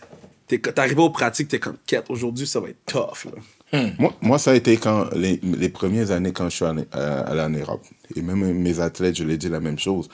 [0.76, 2.06] Arrivé aux pratiques, t'es comme quête.
[2.10, 3.26] Aujourd'hui, ça va être tough.
[3.74, 3.89] Là.
[3.97, 7.24] Moi, moi, ça a été quand les, les premières années quand je suis allé, euh,
[7.26, 7.86] allé en Europe.
[8.15, 10.10] Et même mes athlètes, je l'ai dit la même chose.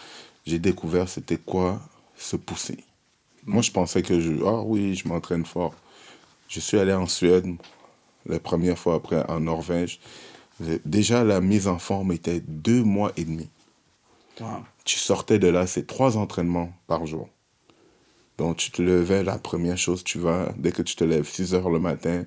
[0.45, 1.81] J'ai découvert c'était quoi
[2.17, 2.77] se pousser.
[3.45, 4.31] Moi, je pensais que je.
[4.45, 5.75] Ah oui, je m'entraîne fort.
[6.49, 7.45] Je suis allé en Suède,
[8.25, 9.99] la première fois après en Norvège.
[10.86, 13.49] Déjà, la mise en forme était deux mois et demi.
[14.39, 14.63] Wow.
[14.86, 17.29] Tu sortais de là, c'est trois entraînements par jour.
[18.38, 21.55] Donc, tu te levais, la première chose, tu vas, dès que tu te lèves, 6
[21.55, 22.23] heures le matin,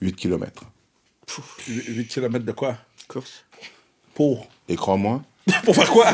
[0.00, 0.64] 8 kilomètres.
[1.68, 2.78] 8 km de quoi?
[3.08, 3.44] Course.
[4.18, 4.48] Pour.
[4.68, 5.22] Et crois-moi,
[5.64, 6.06] Pour faire quoi?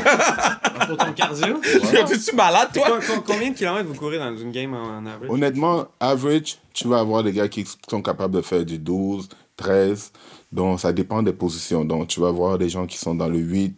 [0.86, 1.58] Pour ton cardio?
[2.06, 3.00] T'es-tu malade, toi?
[3.00, 5.30] Co- co- Combien de kilomètres vous courez dans une game en, en average?
[5.30, 10.12] honnêtement, average, tu vas avoir des gars qui sont capables de faire du 12, 13.
[10.52, 11.84] Donc, ça dépend des positions.
[11.84, 13.74] Donc, tu vas avoir des gens qui sont dans le 8,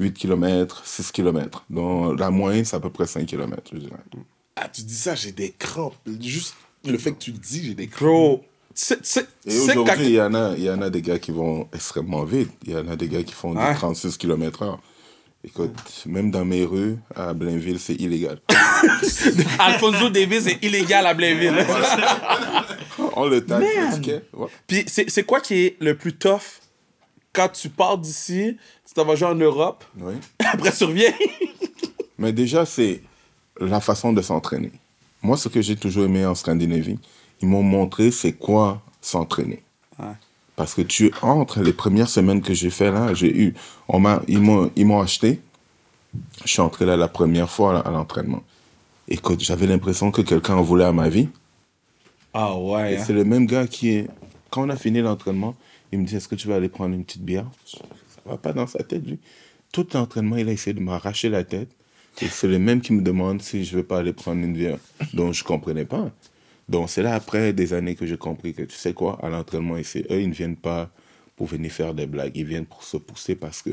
[0.00, 1.64] 8 km, 6 km.
[1.70, 3.92] Donc, la moyenne, c'est à peu près 5 km, je dirais.
[4.56, 5.94] Ah, tu dis ça, j'ai des crampes.
[6.20, 8.08] Juste le fait que tu le dis, j'ai des crampes.
[8.08, 8.44] Bro.
[8.78, 12.24] Quand- aujourd'hui, il y, en a, il y en a des gars qui vont extrêmement
[12.24, 12.50] vite.
[12.66, 13.70] Il y en a des gars qui font Ouais.
[13.72, 14.78] du 36 km h
[15.44, 15.70] Écoute,
[16.06, 18.40] même dans mes rues, à Blainville, c'est illégal.
[19.60, 21.64] Alfonso Davis est illégal à Blainville.
[23.14, 24.48] On le ouais.
[24.66, 26.60] Puis c'est c'est quoi qui est le plus tough?
[27.32, 30.14] Quand tu pars d'ici, tu t'en vas jouer en Europe, Oui.
[30.40, 31.12] après tu reviens?
[32.18, 33.02] Mais déjà, c'est
[33.60, 34.72] la façon de s'entraîner.
[35.22, 36.98] Moi, ce que j'ai toujours aimé en Scandinavie,
[37.40, 39.62] ils m'ont montré c'est quoi s'entraîner.
[39.98, 40.14] Ouais.
[40.56, 43.54] Parce que tu entres, les premières semaines que j'ai fait là, j'ai eu,
[43.88, 45.40] on m'a, ils m'ont, ils m'ont acheté.
[46.44, 48.42] Je suis entré là la première fois là, à l'entraînement.
[49.08, 51.28] Écoute, j'avais l'impression que quelqu'un en voulait à ma vie.
[52.32, 52.94] Ah ouais.
[52.94, 54.08] Et c'est le même gars qui est,
[54.50, 55.54] quand on a fini l'entraînement,
[55.92, 57.46] il me dit, est-ce que tu vas aller prendre une petite bière?
[57.64, 57.78] Ça
[58.24, 59.18] va pas dans sa tête, lui.
[59.72, 61.68] Tout l'entraînement, il a essayé de m'arracher la tête.
[62.22, 64.78] Et c'est le même qui me demande si je veux pas aller prendre une bière.
[65.12, 66.10] Donc, je comprenais pas.
[66.68, 69.76] Donc, c'est là, après des années, que j'ai compris que, tu sais quoi, à l'entraînement
[69.76, 70.90] ici, eux, ils ne viennent pas
[71.36, 72.32] pour venir faire des blagues.
[72.34, 73.70] Ils viennent pour se pousser parce que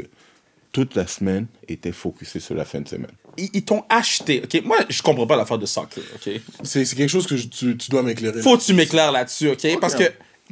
[0.72, 3.12] toute la semaine était focusée sur la fin de semaine.
[3.38, 4.64] Ils, ils t'ont acheté, ok?
[4.66, 6.42] Moi, je comprends pas l'affaire de soccer, ok?
[6.64, 8.42] C'est c'est quelque chose que je- tu, tu dois m'éclairer.
[8.42, 9.80] Faut que tu m'éclaires là-dessus, ok?
[9.80, 10.04] Parce que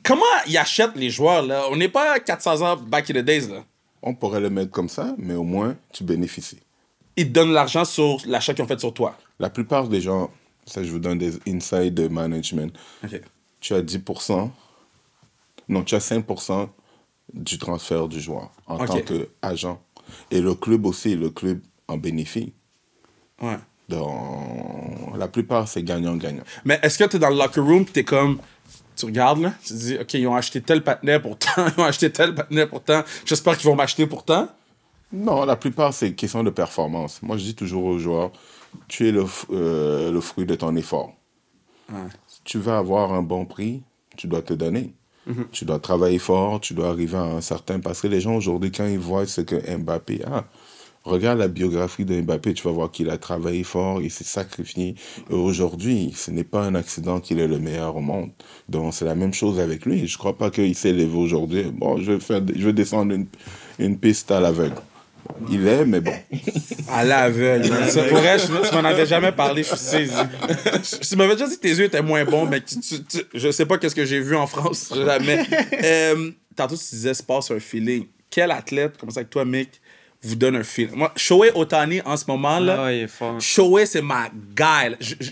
[0.04, 1.66] comment ils achètent les joueurs, là?
[1.72, 3.64] On n'est pas 400 ans back in the days, là.
[4.04, 6.60] On pourrait le mettre comme ça, mais au moins, tu bénéficies.
[7.18, 9.16] Ils te donnent l'argent sur l'achat qu'ils ont fait sur toi.
[9.40, 10.32] La plupart des gens,
[10.72, 12.74] ça, je vous donne des insights de management.
[13.60, 14.50] Tu as 10%,
[15.70, 16.70] non, tu as 5%
[17.34, 18.88] du transfert du joueur en Ok.
[18.88, 19.82] tant qu'agent.
[20.32, 22.54] Et le club aussi, le club en bénéficie.
[23.42, 23.58] Ouais.
[23.90, 26.44] Donc, la plupart, c'est gagnant-gagnant.
[26.66, 28.40] Mais est-ce que tu es dans le locker room pis t'es comme.
[28.96, 31.86] Tu regardes là, tu te dis, OK, ils ont acheté tel patinet pourtant, ils ont
[31.86, 34.48] acheté tel patinet pourtant, j'espère qu'ils vont m'acheter pourtant.
[35.14, 37.22] Non, la plupart, c'est question de performance.
[37.22, 38.32] Moi, je dis toujours aux joueurs,
[38.88, 41.14] tu es le, euh, le fruit de ton effort.
[42.28, 43.84] Si tu veux avoir un bon prix,
[44.18, 44.94] tu dois te donner.
[45.52, 47.80] Tu dois travailler fort, tu dois arriver à un certain...
[47.80, 50.46] Parce que les gens, aujourd'hui, quand ils voient ce que Mbappé a,
[51.04, 54.96] regarde la biographie de Mbappé, tu vas voir qu'il a travaillé fort, il s'est sacrifié.
[55.30, 58.32] Aujourd'hui, ce n'est pas un accident qu'il est le meilleur au monde.
[58.68, 60.08] Donc, c'est la même chose avec lui.
[60.08, 61.64] Je ne crois pas qu'il s'est levé aujourd'hui.
[61.72, 63.28] Bon, je vais, faire, je vais descendre une,
[63.80, 64.76] une piste à l'aveugle.
[65.50, 66.14] Il est, mais bon.
[66.90, 67.70] À l'aveugle.
[67.90, 70.14] Ça, pour vrai, je- tu m'en avais jamais parlé, je suis saisi.
[71.10, 73.50] Tu m'avais déjà dit que tes yeux étaient moins bons, mais tu, tu- tu- je
[73.52, 74.92] sais pas qu'est-ce que j'ai vu en France.
[74.96, 75.46] Jamais.
[75.84, 78.08] Euh, tantôt, tu disais sport, c'est un feeling.
[78.30, 79.82] Quel athlète, comme ça avec toi, Mick,
[80.24, 80.96] vous donne un feeling?
[80.96, 83.08] Moi, Shohei Otani, en ce moment, là, Ah ouais.
[83.40, 84.96] Shohei, c'est ma guy.
[85.00, 85.32] Je- je-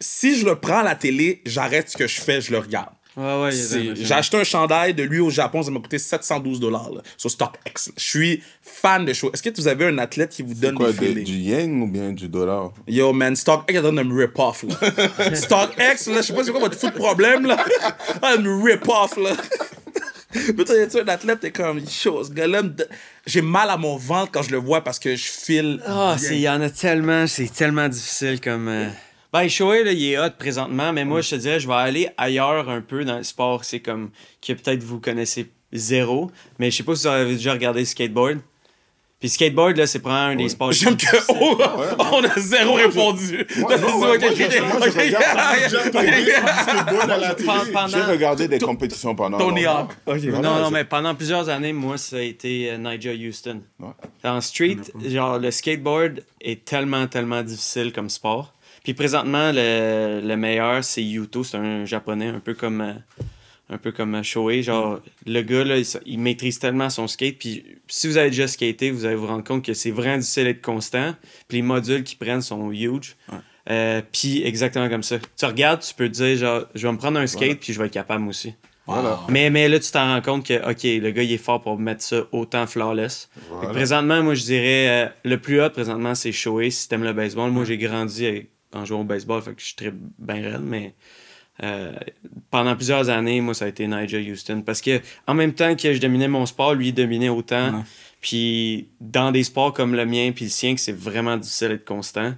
[0.00, 2.90] si je le prends à la télé, j'arrête ce que je fais, je le regarde.
[3.18, 3.94] Ouais, ouais.
[3.96, 7.90] J'ai acheté un chandail de lui au Japon, ça m'a coûté 712 dollars sur StockX.
[7.96, 9.30] Je suis fan de show.
[9.32, 11.24] Est-ce que vous avez un athlète qui vous donne Quoi, des de- feelings?
[11.24, 12.70] du yen ou bien du dollar?
[12.86, 15.34] Yo, man, StockX est en train de me rip-off, là.
[15.34, 17.56] StockX, là, je sais pas c'est quoi votre fou de problème, là?
[18.22, 19.32] Ah, il me rip-off, là.
[20.56, 22.62] Mais toi, tu un athlète, t'es comme, chaud, ce gars-là,
[23.26, 25.80] j'ai mal à mon ventre quand je le vois parce que je file.
[25.86, 28.68] Ah, c'est- il y en a tellement, c'est tellement difficile comme.
[28.68, 28.88] euh,
[29.32, 32.08] Ben, Shoei, là, il est hot présentement, mais moi, je te dirais, je vais aller
[32.16, 33.64] ailleurs un peu dans le sport.
[33.64, 34.10] C'est comme
[34.40, 37.86] que peut-être vous connaissez zéro, mais je sais pas si vous avez déjà regardé le
[37.86, 38.38] skateboard.
[39.20, 40.70] Puis skateboard, là, c'est probablement un des sports.
[40.72, 41.06] J'aime que.
[41.40, 41.58] Oh,
[42.12, 43.44] on a zéro répondu.
[43.56, 43.76] Moi,
[47.88, 49.38] J'ai regardé des compétitions pendant.
[49.38, 49.66] Tony.
[49.66, 49.90] Hawk.
[50.06, 53.62] Non, non, mais pendant plusieurs années, moi, ça a été euh, Nigel Houston.
[54.24, 58.54] En street, genre, le skateboard est tellement, tellement difficile comme sport.
[58.88, 61.44] Puis présentement, le, le meilleur, c'est Yuto.
[61.44, 62.92] C'est un japonais, un peu comme, euh,
[63.68, 64.62] un peu comme Shohei.
[64.62, 67.36] Genre, le gars, là, il, il maîtrise tellement son skate.
[67.38, 70.44] Puis si vous avez déjà skaté, vous allez vous rendre compte que c'est vraiment difficile
[70.44, 71.14] d'être constant.
[71.48, 73.14] Puis les modules qu'ils prennent sont huge.
[73.68, 75.16] Euh, puis exactement comme ça.
[75.38, 77.78] Tu regardes, tu peux te dire, genre, je vais me prendre un skate, puis je
[77.78, 78.54] vais être capable aussi.
[78.86, 79.20] Voilà.
[79.28, 81.78] Mais, mais là, tu t'en rends compte que, OK, le gars, il est fort pour
[81.78, 83.28] mettre ça autant flawless.
[83.74, 87.50] Présentement, moi, je dirais, euh, le plus hot, présentement, c'est Shoei, si t'aimes le baseball.
[87.50, 90.62] Moi, j'ai grandi avec- en jouant au baseball, fait que je suis très bien raide,
[90.62, 90.94] mais
[91.62, 91.92] euh,
[92.50, 94.62] pendant plusieurs années, moi, ça a été Nigel Houston.
[94.64, 97.78] Parce que, en même temps que je dominais mon sport, lui, il dominait autant.
[97.78, 97.82] Ouais.
[98.20, 101.84] Puis, dans des sports comme le mien, puis le sien, que c'est vraiment difficile d'être
[101.84, 102.34] constant,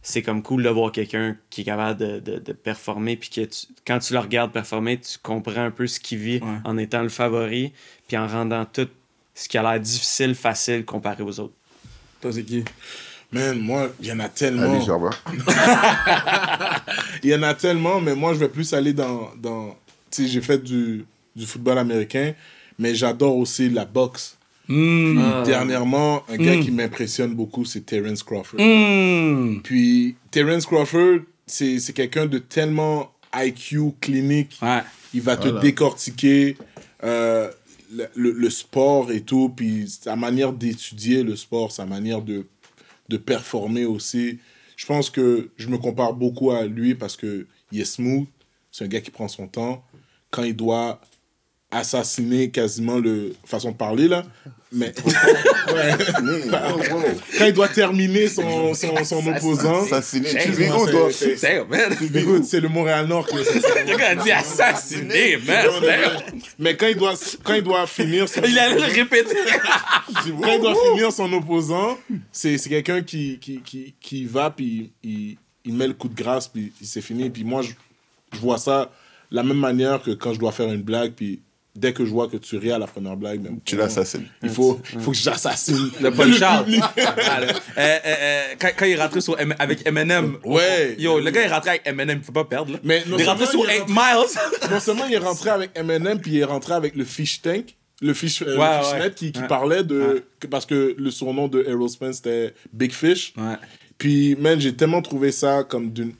[0.00, 3.42] c'est comme cool de voir quelqu'un qui est capable de, de- de performer, puis que
[3.42, 6.58] tu- quand tu le regardes performer, tu comprends un peu ce qu'il vit Ouais.
[6.64, 7.72] en étant le favori,
[8.08, 8.88] puis en rendant tout
[9.34, 11.54] ce qui a l'air difficile, facile comparé aux autres.
[12.20, 12.64] Toi, c'est qui?
[13.32, 14.78] Man, moi, il y en a tellement.
[17.22, 19.30] Il y en a tellement, mais moi, je vais plus aller dans.
[19.40, 19.76] dans
[20.10, 22.34] tu sais, j'ai fait du, du football américain,
[22.78, 24.36] mais j'adore aussi la boxe.
[24.68, 25.18] Hmm.
[25.42, 28.60] Puis, Dernièrement, un gars qui m'impressionne beaucoup, c'est Terence Crawford.
[28.60, 29.60] Hmm.
[29.62, 34.58] Puis, Terence Crawford, c'est c'est quelqu'un de tellement IQ clinique.
[34.60, 34.80] Ouais.
[35.14, 36.56] Il va te décortiquer
[37.04, 37.50] euh,
[37.94, 42.46] le, le- le sport et tout, puis sa manière d'étudier le sport, sa manière de,
[43.12, 44.38] de performer aussi.
[44.76, 48.26] Je pense que je me compare beaucoup à lui parce que il est smooth,
[48.70, 49.84] c'est un gars qui prend son temps.
[50.30, 51.00] Quand il doit
[51.72, 54.24] assassiner quasiment le façon de parler là,
[54.70, 54.92] mais
[55.72, 55.92] Ouais.
[57.38, 60.28] quand il doit terminer son, son, son opposant, Assassiné.
[60.30, 63.42] Tu Excuse-moi, vis où, c'est- le Montréal Nord qui dit
[65.46, 65.66] man.
[65.82, 66.22] Damn.
[66.58, 69.36] Mais quand il doit, quand il doit finir son, Il allait le répéter.
[70.14, 71.98] quand il doit finir son opposant,
[72.30, 76.14] c'est c'est quelqu'un qui, qui, qui, qui va, puis il, il met le coup de
[76.14, 77.30] grâce, puis c'est fini.
[77.30, 77.70] Puis moi, je,
[78.34, 78.90] je vois ça
[79.30, 81.40] de la même manière que quand je dois faire une blague, puis
[81.74, 84.26] dès que je vois que tu ris à la première blague, même, Tu l'assassines.
[84.42, 86.40] Il faut, il faut que j'assassine Le punch-out.
[86.98, 90.36] Ah, le- euh, euh, euh, quand, quand il est rentré sur M- avec Eminem.
[90.44, 90.96] Ouais.
[90.98, 92.72] Yo, le gars est rentré avec Eminem, il faut pas perdre.
[92.72, 92.78] Là.
[92.84, 94.70] Mais non il est rentré sur seulement 8 il est Miles.
[94.70, 97.74] non seulement il est rentré avec Eminem, puis il est rentré avec le fish tank,
[98.00, 99.12] le fish, euh, le Ouais, fishnet ouais.
[99.14, 99.46] qui, qui Ouais.
[99.46, 100.00] parlait de.
[100.00, 100.24] Ouais.
[100.40, 103.32] que- parce que le surnom de Errol Spence c'était Big Fish.
[103.38, 103.54] Ouais.
[103.96, 106.14] Puis, man, j'ai tellement trouvé ça comme d'une-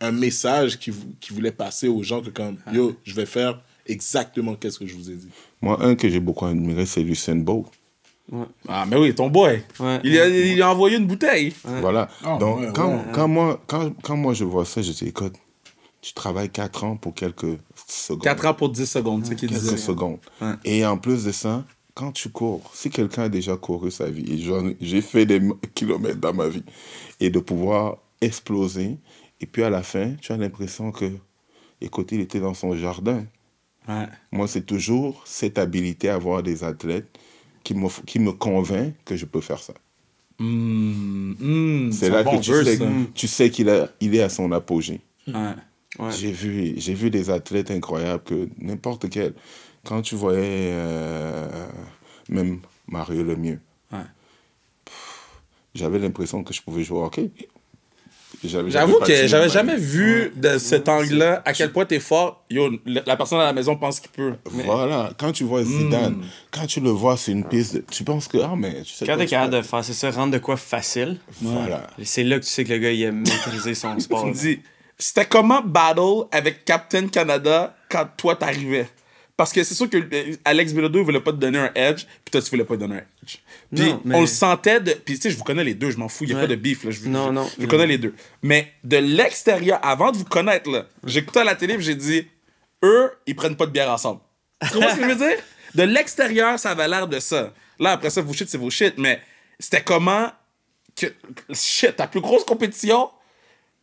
[0.00, 4.54] un message qui, qui voulait passer aux gens que, comme, yo, je vais faire exactement
[4.54, 5.28] qu'est-ce que je vous ai dit?
[5.60, 7.66] Moi, un que j'ai beaucoup admiré, c'est Lucien Bolt.
[8.68, 9.62] Ah, mais oui, ton boy.
[9.78, 10.00] Ouais.
[10.02, 11.52] Il, a, il a envoyé une bouteille.
[11.64, 12.08] Voilà.
[12.24, 13.02] Ah, Donc, ouais, quand, ouais.
[13.12, 15.34] quand, moi, quand, quand moi je vois ça, je dis, écoute,
[16.00, 18.22] tu travailles 4 ans pour quelques secondes.
[18.22, 19.76] 4 ans pour 10 secondes, c'est ce qu'il quelques disait.
[19.76, 20.18] secondes.
[20.40, 20.52] Ouais.
[20.64, 24.24] Et en plus de ça, quand tu cours, si quelqu'un a déjà couru sa vie,
[24.42, 25.40] et j'ai fait des
[25.74, 26.64] kilomètres dans ma vie,
[27.20, 28.96] et de pouvoir exploser,
[29.40, 31.10] et puis à la fin, tu as l'impression que,
[31.82, 33.24] écoute, il était dans son jardin.
[33.88, 34.06] Ouais.
[34.32, 37.08] Moi, c'est toujours cette habilité à avoir des athlètes
[37.62, 39.74] qui me, qui me convainc que je peux faire ça.
[40.38, 41.34] Mm,
[41.88, 42.78] mm, C'est là bon que tu verse, sais,
[43.14, 45.00] tu sais qu'il a, il est à son apogée.
[45.28, 45.52] Ouais.
[45.98, 46.10] Ouais.
[46.10, 49.34] J'ai vu, j'ai vu des athlètes incroyables que n'importe quel.
[49.84, 51.66] Quand tu voyais euh,
[52.28, 53.60] même Mario Lemieux,
[53.92, 53.98] Ouais.
[55.74, 57.30] j'avais l'impression que je pouvais jouer au hockey.
[58.44, 62.44] J'avoue que j'avais jamais mais- vu de cet angle-là à quel point t'es fort.
[62.50, 64.34] Yo, la personne à la maison pense qu'il peut.
[64.44, 68.28] Voilà, quand tu vois Zidane, quand tu le vois sur une piste, de- tu penses
[68.28, 70.56] que, ah, mais tu sais Quand t'es capable de faire, c'est ça, rendre de quoi
[70.56, 71.18] facile.
[71.42, 71.82] Voilà.
[72.02, 74.20] C'est là que tu sais que le gars, il a maîtrisé son sport.
[74.22, 74.38] Tu me là.
[74.40, 74.60] dis,
[74.98, 78.88] c'était comment battle avec Captain Canada quand toi t'arrivais?
[79.36, 82.04] Parce que c'est sûr que euh, Alex Bilodeau il voulait pas te donner un edge,
[82.24, 83.38] puis toi tu voulais pas te donner un edge.
[83.74, 84.92] Puis Non, mais- on le sentait de.
[84.92, 86.42] Puis tu sais, je vous connais les deux, je m'en fous, il y a Ouais.
[86.42, 86.90] pas de beef là.
[86.92, 87.50] Je, Non, je- non.
[87.58, 88.14] Je connais les deux.
[88.42, 92.28] Mais de l'extérieur, avant de vous connaître, là, j'écoutais à la télé, j'ai dit,
[92.84, 94.20] eux, ils prennent pas de bière ensemble.
[94.62, 95.38] Tu comprends ce que je veux dire?
[95.74, 97.52] De l'extérieur, ça avait l'air de ça.
[97.80, 99.20] Là, après ça, vos shit, c'est vos shit, mais
[99.58, 100.30] c'était comment
[100.94, 101.06] que.
[101.52, 103.10] Shit, ta plus grosse compétition,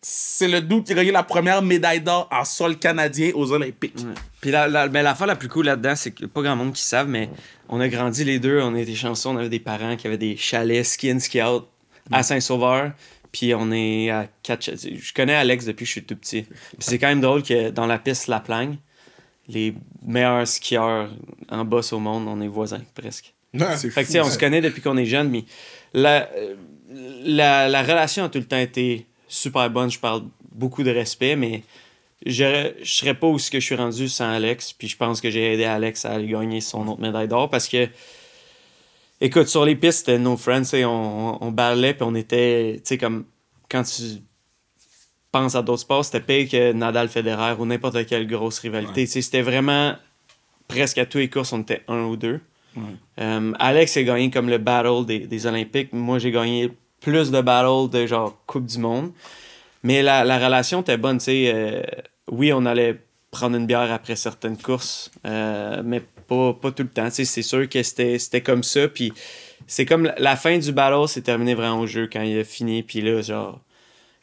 [0.01, 4.03] c'est le doute qui a gagné la première médaille d'or en sol canadien aux Olympiques.
[4.41, 6.81] Puis la, la, mais l'affaire la plus cool là-dedans, c'est que pas grand monde qui
[6.81, 7.29] savent, mais
[7.69, 10.35] on a grandi les deux, on était chanceux, on avait des parents qui avaient des
[10.37, 11.67] chalets ski in, ski out
[12.11, 12.93] à Saint-Sauveur.
[13.31, 14.71] Puis on est à quatre.
[14.75, 16.41] Je connais Alex depuis que je suis tout petit.
[16.41, 18.77] Puis c'est quand même drôle que dans la piste La Plagne,
[19.47, 19.73] les
[20.05, 21.09] meilleurs skieurs
[21.49, 23.33] en boss au monde, on est voisins presque.
[23.77, 25.45] c'est Fait que, tu sais, on se connaît depuis qu'on est jeune, mais
[25.93, 26.55] la, euh,
[27.23, 29.89] la, la relation a tout le temps été super bonne.
[29.89, 31.63] Je parle beaucoup de respect, mais
[32.25, 34.73] je je serais pas où ce que je suis rendu sans Alex.
[34.73, 37.67] Puis je pense que j'ai aidé Alex à aller gagner son autre médaille d'or parce
[37.67, 37.87] que,
[39.19, 42.97] écoute, sur les pistes, c'était nos friends, on, on parlait, puis on était, tu sais,
[42.97, 43.25] comme
[43.69, 44.21] quand tu
[45.31, 49.05] penses à d'autres sports, c'était pire que Nadal Federer ou n'importe quelle grosse rivalité.
[49.05, 49.95] C'était vraiment
[50.67, 52.41] presque à tous les courses, on était un ou deux.
[53.19, 55.91] Euh, Alex a gagné comme le battle des, des Olympiques.
[55.91, 59.11] Moi, j'ai gagné plus de battles de genre Coupe du Monde.
[59.83, 61.51] Mais la, la relation était bonne, tu sais.
[61.53, 61.81] euh,
[62.31, 62.99] oui, on allait
[63.31, 67.07] prendre une bière après certaines courses, euh, mais pas, pas tout le temps.
[67.07, 67.25] tu sais.
[67.25, 68.87] C'est sûr que c'était comme ça.
[68.87, 69.11] Puis
[69.67, 72.83] c'est comme la, fin du battle, c'est terminé vraiment au jeu quand il a fini.
[72.83, 73.59] Puis là, genre,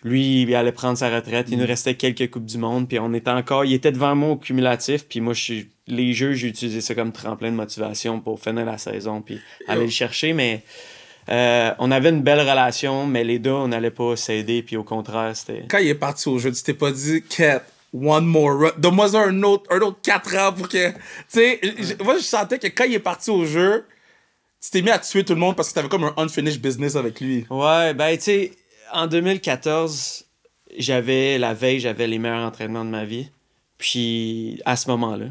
[0.05, 1.49] lui, il allait prendre sa retraite.
[1.51, 2.89] Il nous restait quelques Coupes du Monde.
[2.89, 3.65] Puis on était encore.
[3.65, 5.07] Il était devant moi au cumulatif.
[5.07, 8.65] Puis moi, je suis, les jeux, j'ai utilisé ça comme tremplin de motivation pour finir
[8.65, 9.23] la saison.
[9.23, 10.33] Puis aller le chercher.
[10.33, 10.63] Mais
[11.29, 13.07] euh, on avait une belle relation.
[13.07, 14.63] Mais les deux, on n'allait pas s'aider.
[14.63, 15.65] Puis au contraire, c'était.
[15.69, 17.63] Quand il est parti au jeu, tu t'es pas dit, Cat,
[17.95, 18.71] one more run.
[18.79, 20.91] Donne-moi un autre, un autre 4 ans pour que.
[20.91, 20.97] Tu
[21.29, 21.61] sais,
[22.03, 23.85] moi, je sentais que quand il est parti au jeu,
[24.61, 26.97] tu t'es mis à tuer tout le monde parce que t'avais comme un unfinished business
[26.97, 27.47] avec lui.
[27.51, 28.53] Ouais, ben, tu sais,
[28.93, 30.25] en 2014,
[30.77, 33.31] j'avais, la veille, j'avais les meilleurs entraînements de ma vie.
[33.79, 35.27] Puis, à ce moment-là.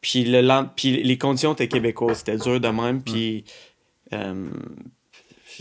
[0.00, 2.18] Puis, le puis les conditions étaient québécoises.
[2.18, 3.02] C'était dur de même.
[3.02, 3.44] Puis,
[4.12, 4.48] euh,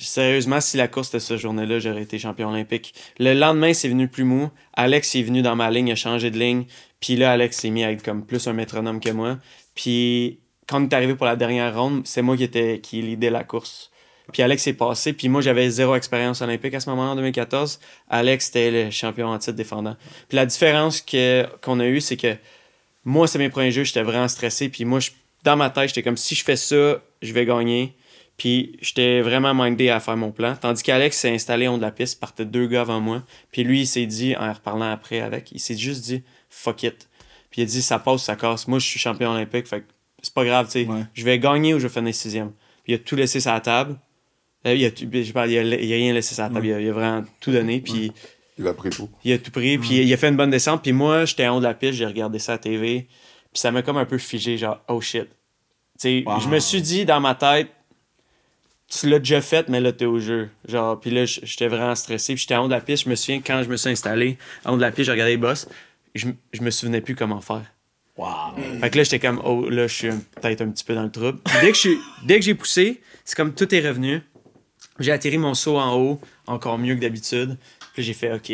[0.01, 2.93] sérieusement, si la course était cette journée-là, j'aurais été champion olympique.
[3.19, 4.49] Le lendemain, c'est venu plus mou.
[4.73, 6.65] Alex est venu dans ma ligne, a changé de ligne.
[6.99, 9.37] Puis là, Alex s'est mis à comme plus un métronome que moi.
[9.75, 13.43] Puis, quand on est arrivé pour la dernière ronde, c'est moi qui, était, qui la
[13.43, 13.91] course.
[14.33, 15.13] Puis Alex est passé.
[15.13, 17.79] Puis moi, j'avais zéro expérience olympique à ce moment-là, en 2014.
[18.09, 19.95] Alex, était le champion en titre défendant.
[20.27, 22.35] Puis la différence que, qu'on a eue, c'est que
[23.03, 24.69] moi, c'est mes premiers jeux, j'étais vraiment stressé.
[24.69, 25.11] Puis moi, je-
[25.43, 27.95] dans ma tête, j'étais comme si je fais ça, je vais gagner.
[28.37, 30.55] Puis j'étais vraiment mindé à faire mon plan.
[30.59, 33.23] Tandis qu'Alex s'est installé en haut de la piste, partait deux gars avant moi.
[33.51, 37.07] Puis lui, il s'est dit, en reparlant après avec, il s'est juste dit, fuck it.
[37.49, 38.67] Puis il a dit, ça passe, ça casse.
[38.67, 39.85] Moi, je suis champion olympique, fait que
[40.21, 40.85] c'est pas grave, tu sais.
[40.85, 41.03] Ouais.
[41.13, 42.51] Je vais gagner ou je vais finir sixième.
[42.83, 43.97] Puis il a tout laissé sur la table.
[44.67, 46.65] Euh, Il a, tout- je parle, il, a, il a rien laissé sur la table.
[46.65, 47.79] Il, a, il a vraiment tout donné.
[47.79, 48.11] Puis
[48.57, 49.07] Il a pris tout.
[49.23, 49.77] il a tout pris.
[49.77, 50.81] Puis il a fait une bonne descente.
[50.83, 53.07] Puis moi, j'étais en haut de la piste, j'ai regardé ça à la TV.
[53.53, 55.27] Puis ça m'a comme un peu figé, genre, oh shit.
[55.27, 55.29] Tu
[55.99, 56.39] sais, Wow.
[56.41, 57.69] je me suis dit dans ma tête,
[58.99, 60.49] tu l'as déjà fait, mais là, t'es au jeu.
[60.67, 62.33] Genre, puis là, j'étais vraiment stressé.
[62.33, 63.05] Puis j'étais en haut de la piste.
[63.05, 65.31] Je me souviens, quand je me suis installé en haut de la piste, j'ai regardé
[65.33, 65.67] les boss.
[66.13, 67.63] Je, je me souvenais plus comment faire.
[68.17, 68.55] Wow.
[68.79, 70.09] Fait que là, j'étais comme, oh, là, je suis
[70.41, 71.39] peut-être un petit peu dans le trouble.
[71.43, 74.21] Puis dès que je suis- dès que j'ai poussé, c'est comme tout est revenu.
[74.99, 77.57] J'ai atterri mon saut en haut, encore mieux que d'habitude.
[77.93, 78.51] Puis là, j'ai fait, OK.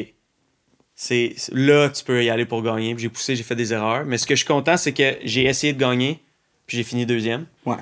[0.96, 2.94] C'est c'est- là, tu peux y aller pour gagner.
[2.96, 4.06] Puis j'ai poussé, j'ai fait des erreurs.
[4.06, 6.20] Mais ce que je suis content, c'est que j'ai essayé de gagner,
[6.66, 7.46] puis j'ai fini deuxième.
[7.66, 7.78] Ouais.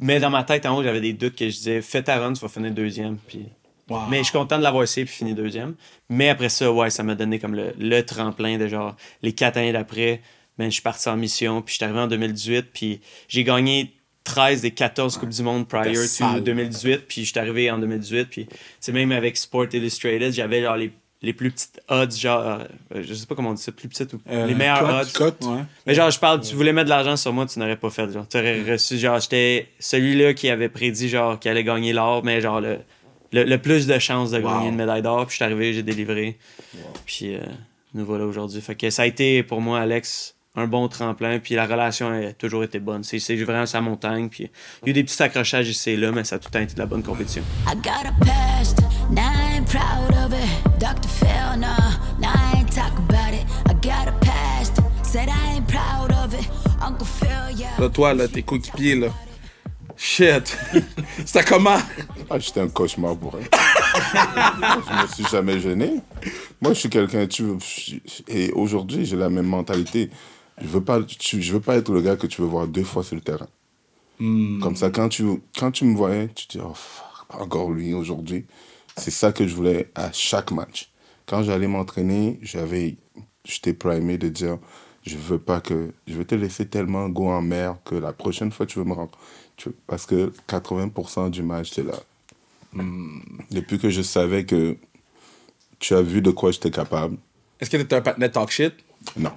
[0.00, 2.32] Mais dans ma tête en haut, j'avais des doutes que je disais, fais ta run,
[2.32, 3.18] tu vas finir deuxième.
[3.18, 3.46] Puis...
[3.88, 4.06] Wow.
[4.08, 5.74] Mais je suis content de l'avoir essayé puis fini deuxième.
[6.08, 9.56] Mais après ça, ouais, ça m'a donné comme le, le tremplin de genre les quatre
[9.56, 10.22] années d'après.
[10.58, 13.94] Ben, je suis parti en mission, puis je suis arrivé en 2018, puis j'ai gagné
[14.24, 16.42] 13 des 14 Coupes du Monde prior to sale.
[16.44, 18.46] 2018, puis je suis arrivé en 2018, puis
[18.78, 22.42] c'est même avec Sport Illustrated, j'avais genre les, les plus petites odds, genre,
[22.94, 24.90] euh, je sais pas comment on dit ça, plus petites ou Euh, les meilleures cote,
[24.90, 25.12] odds.
[25.12, 25.44] cote.
[25.44, 25.64] Ouais.
[25.86, 28.10] Mais genre, je parle, tu voulais mettre de l'argent sur moi, tu n'aurais pas fait.
[28.10, 32.24] Genre, tu aurais reçu, genre, j'étais celui-là qui avait prédit, genre, qu'il allait gagner l'or,
[32.24, 32.78] mais genre, le,
[33.32, 34.48] le, le plus de chances de Wow.
[34.50, 35.26] gagner une médaille d'or.
[35.26, 36.38] Puis je suis arrivé, j'ai délivré.
[37.04, 37.40] Puis euh,
[37.94, 38.60] nous voilà aujourd'hui.
[38.60, 41.38] Fait que ça a été pour moi, Alex, un bon tremplin.
[41.38, 43.04] Puis la relation a toujours été bonne.
[43.04, 44.28] C'est c'est vraiment sa montagne.
[44.30, 44.50] Puis
[44.82, 46.52] il y a eu des petits accrochages ici et là, mais ça a tout le
[46.58, 47.42] temps été de la bonne compétition.
[47.68, 48.80] I got a past,
[49.10, 50.59] now I ain't proud of it.
[50.80, 51.08] Dr.
[51.08, 51.76] Phil, nah,
[52.18, 53.44] now I ain't talk about it.
[53.68, 56.48] I got a past, said I ain't proud of it.
[56.80, 57.76] Uncle Phil, yeah.
[57.78, 59.08] Là, toi, là, tes coéquipiers, là.
[59.96, 60.56] Shit.
[61.26, 61.76] C'était comment?
[62.30, 63.46] Ah, j'étais un cauchemar pour elle.
[63.52, 66.00] je me suis jamais gêné.
[66.62, 67.58] Moi, je suis quelqu'un, tu veux-
[68.28, 70.08] et aujourd'hui, j'ai la même mentalité.
[70.62, 72.84] Je veux pas, tu- je veux pas être le gars que tu veux voir deux
[72.84, 73.48] fois sur le terrain.
[74.18, 75.24] Comme ça, quand tu,
[75.58, 78.44] quand tu me voyais, tu te dis, oh, fuck, encore lui aujourd'hui.
[78.96, 80.90] C'est ça que je voulais à chaque match.
[81.26, 82.96] Quand j'allais m'entraîner, j'avais,
[83.44, 84.58] j'étais primé de dire,
[85.06, 88.50] je veux pas que, je veux te laisser tellement go en mer que la prochaine
[88.52, 89.12] fois tu veux me rendre.
[89.56, 91.94] tu- parce que 80% du match, c'est là.
[93.50, 94.76] Depuis que je savais que
[95.78, 97.16] tu as vu de quoi j'étais capable,
[97.60, 98.72] Est-ce que t'étais un patinet talk shit?
[99.16, 99.32] non.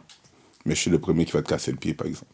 [0.65, 2.31] Mais je suis le premier qui va te casser le pied, par exemple.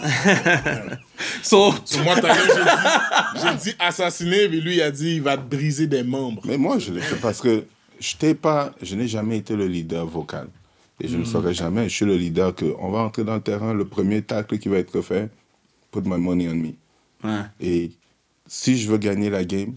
[1.42, 5.36] So, Sur moi, j'ai dit, j'ai dit assassiner, mais lui, il a dit il va
[5.36, 6.42] te briser des membres.
[6.44, 7.64] Mais moi, je l'ai fait parce que
[7.98, 10.48] je t'ai pas, je n'ai jamais été le leader vocal.
[11.02, 11.88] Et je ne le serai jamais.
[11.88, 14.68] Je suis le leader que on va entrer dans le terrain, le premier tacle qui
[14.68, 15.30] va être fait,
[15.90, 16.72] put my money on me.
[17.24, 17.44] ouais.
[17.60, 17.90] Et
[18.46, 19.74] si je veux gagner la game,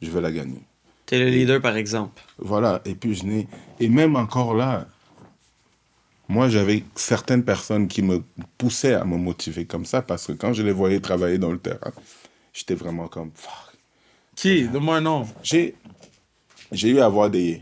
[0.00, 0.62] je vais la gagner.
[1.06, 2.22] T'es le leader, par exemple.
[2.38, 3.48] Voilà, et puis je n'ai.
[3.80, 4.86] Et même encore là,
[6.28, 8.22] moi j'avais certaines personnes qui me
[8.58, 11.58] poussaient à me motiver comme ça parce que quand je les voyais travailler dans le
[11.58, 11.92] terrain,
[12.52, 13.30] j'étais vraiment comme.
[14.34, 14.66] Qui?
[14.68, 15.26] Donne-moi un nom.
[15.42, 15.74] J'ai,
[16.70, 17.60] j'ai eu à voir des,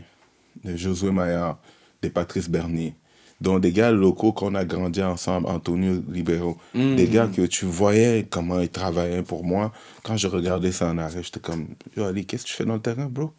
[0.63, 1.59] des Josué Maillard,
[2.01, 2.95] des Patrice Bernier,
[3.41, 8.25] dont des gars locaux qu'on a grandi ensemble, Antonio Libero, des gars que tu voyais
[8.29, 9.73] comment ils travaillaient pour moi.
[10.03, 12.75] Quand je regardais ça en arrêt, j'étais comme, yo Ali, qu'est-ce que tu fais dans
[12.75, 13.33] le terrain, bro?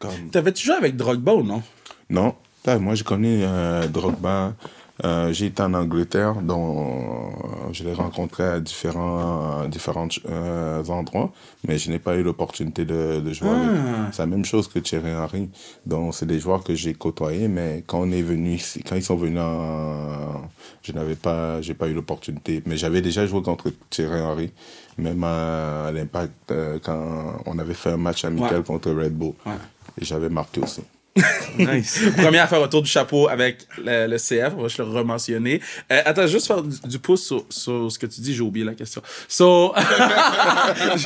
[0.00, 1.62] Comme, T'avais-tu joué avec Drogba ou non?
[2.08, 2.34] non.
[2.66, 4.54] Moi, j'ai connu euh, Drogba.
[5.04, 10.82] Euh, j'ai été en Angleterre, dont euh, je l'ai rencontré à différents, euh, différents euh,
[10.86, 11.32] endroits,
[11.68, 13.70] mais je n'ai pas eu l'opportunité de, de jouer avec.
[14.12, 15.50] C'est la même chose que Thierry Henry.
[15.84, 19.02] Donc, c'est des joueurs que j'ai côtoyés, mais quand on est venu ici, quand ils
[19.02, 20.48] sont venus en,
[20.82, 22.62] je n'avais pas, j'ai pas eu l'opportunité.
[22.64, 24.50] Mais j'avais déjà joué contre Thierry Henry,
[24.96, 28.64] même à, l'Impact, quand on avait fait un match amical Ouais.
[28.64, 29.34] contre Red Bull.
[29.44, 29.52] Ouais.
[30.00, 30.80] Et j'avais marqué aussi.
[31.58, 32.00] Nice.
[32.16, 35.60] Premier à faire autour du chapeau avec le, le CF, on va juste le rementionner.
[35.90, 38.64] Euh, attends, juste faire du, du pouce sur, sur ce que tu dis, j'ai oublié
[38.66, 39.00] la question.
[39.28, 39.72] So,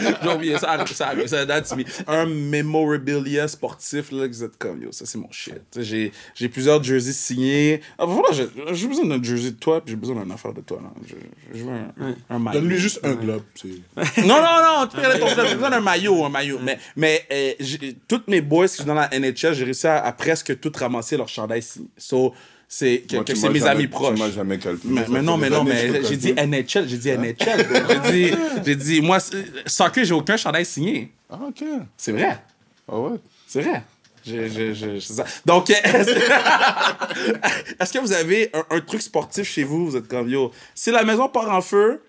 [0.00, 4.44] j'ai oublié ça, arrive, ça, arrive, ça date, mais un memorabilia sportif, là, que vous
[4.44, 5.54] êtes comme, yo, ça c'est mon shit.
[5.78, 7.80] J'ai, j'ai plusieurs jerseys signés.
[7.98, 10.60] Ah, voilà, j'ai, j'ai besoin d'un jersey de toi, puis j'ai besoin d'un affaire de
[10.60, 10.80] toi.
[10.82, 10.90] Là.
[11.06, 11.14] Je,
[11.58, 12.60] je veux un, un maillot.
[12.60, 13.42] Donne-lui juste un globe.
[13.54, 15.48] c'est- Non, non, non, tu peux complet.
[15.48, 16.58] J'ai besoin d'un maillot, un maillot.
[16.62, 20.04] Mais, mais euh, j'ai- toutes mes boys qui sont dans la NHL, j'ai réussi à,
[20.04, 21.62] à presque tout ramasser leur chandail.
[21.98, 22.34] So,
[22.68, 24.20] c'est que, que c'est mes jamais- amis proches.
[24.20, 24.94] Tu jamais calculé.
[24.94, 26.32] Mais, mais non, mais non, mais j'ai dit.
[26.32, 27.66] NHL, j'ai dit NHL.
[27.90, 29.18] J'ai dit, j'ai dit, moi,
[29.66, 31.10] soccer, j'ai aucun chandail signé.
[31.28, 31.64] Ah, ok.
[31.96, 32.38] C'est vrai.
[32.88, 33.18] Ah ouais.
[33.46, 33.82] C'est vrai.
[34.26, 35.22] Je- je- je-.
[35.46, 36.12] Donc, est-ce
[37.92, 39.86] que, que vous avez un, un truc sportif chez vous?
[39.90, 42.02] Vous êtes comme, yo, si la maison part en feu,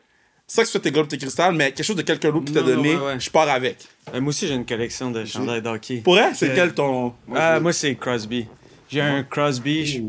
[0.55, 2.53] ça que tu fais tes globes, tes cristal, mais quelque chose de quelqu'un d'autre qui
[2.53, 3.19] t'a donné, ouais, ouais.
[3.19, 3.77] je pars avec.
[4.13, 5.97] Euh, moi aussi, j'ai une collection de chandails d'hockey.
[5.97, 7.13] Pour elle, c'est Euh, quel ton.
[7.35, 8.47] Ah, moi, c'est Crosby.
[8.89, 10.01] J'ai un Crosby, je-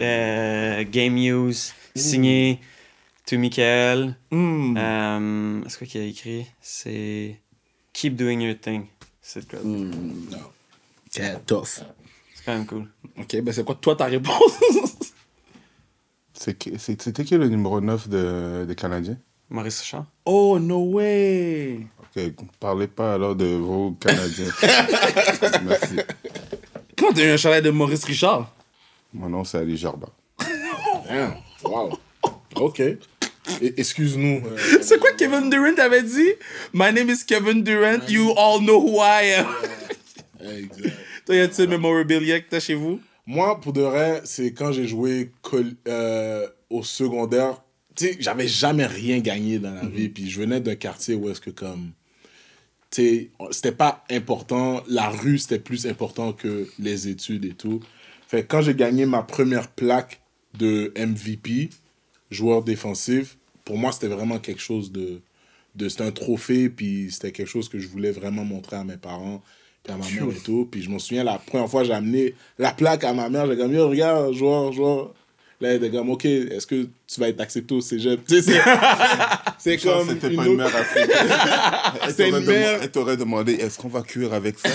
[0.00, 2.60] euh, Game Use, signé
[3.26, 4.16] to Michael.
[4.30, 4.76] Hmm.
[4.78, 6.46] Euh, c'est quoi qu'il a écrit?
[6.60, 7.36] C'est
[7.92, 8.86] Keep Doing Your Thing.
[9.20, 9.90] C'est Crosby.
[11.10, 11.66] C'est tough.
[12.34, 12.88] C'est quand même cool.
[13.18, 14.32] Ok, ben c'est quoi toi ta réponse?
[16.34, 19.16] C'est qui- c'est- C'était qui le numéro 9 de, des Canadiens?
[19.52, 20.06] Maurice Richard?
[20.24, 21.86] Oh, no way!
[22.00, 22.22] Ok,
[22.58, 24.50] parlez pas alors de vos Canadiens.
[25.64, 25.96] Merci.
[26.98, 28.50] Comment t'as eu un chalet de Maurice Richard?
[29.12, 30.08] Mon nom, c'est Ali Jarba.
[31.06, 31.34] Damn.
[31.64, 31.98] Wow.
[32.56, 32.80] OK.
[32.80, 32.98] Et-
[33.76, 34.42] Excuse-nous.
[34.46, 36.32] euh, C'est quoi Kevin Durant avait dit?
[36.72, 39.46] My name is Kevin Durant, you all know who I am.
[40.58, 40.96] exact.
[41.26, 43.00] Toi, y a-t-il memorabilia que t'as chez vous?
[43.26, 47.62] Moi, pour de vrai, c'est quand j'ai joué col- euh, au secondaire.
[47.94, 50.08] Tu sais, j'avais jamais rien gagné dans la vie.
[50.08, 51.92] Puis je venais d'un quartier où est-ce que, comme.
[52.90, 54.82] Tu sais, c'était pas important.
[54.88, 57.80] La rue, c'était plus important que les études et tout.
[58.28, 60.20] Fait quand j'ai gagné ma première plaque
[60.58, 61.70] de MVP,
[62.30, 65.20] joueur défensif, pour moi, c'était vraiment quelque chose de.
[65.74, 66.68] de c'était un trophée.
[66.68, 69.42] Puis c'était quelque chose que je voulais vraiment montrer à mes parents
[69.82, 70.68] puis à ma mère et tout.
[70.70, 73.46] Puis je me souviens, la première fois, j'ai amené la plaque à ma mère.
[73.46, 75.14] J'ai comme, yo, regarde, joueur, joueur.
[75.62, 78.20] Là, elle était comme, OK, est-ce que tu vas être accepté au cégep?
[78.26, 78.60] Tu sais,
[79.58, 80.08] c'est- comme.
[80.08, 81.08] C'était une pas une mère africaine.
[82.18, 82.80] Elle une mère.
[82.82, 84.68] Elle t'aurait demandé est-ce qu'on va cuire avec ça?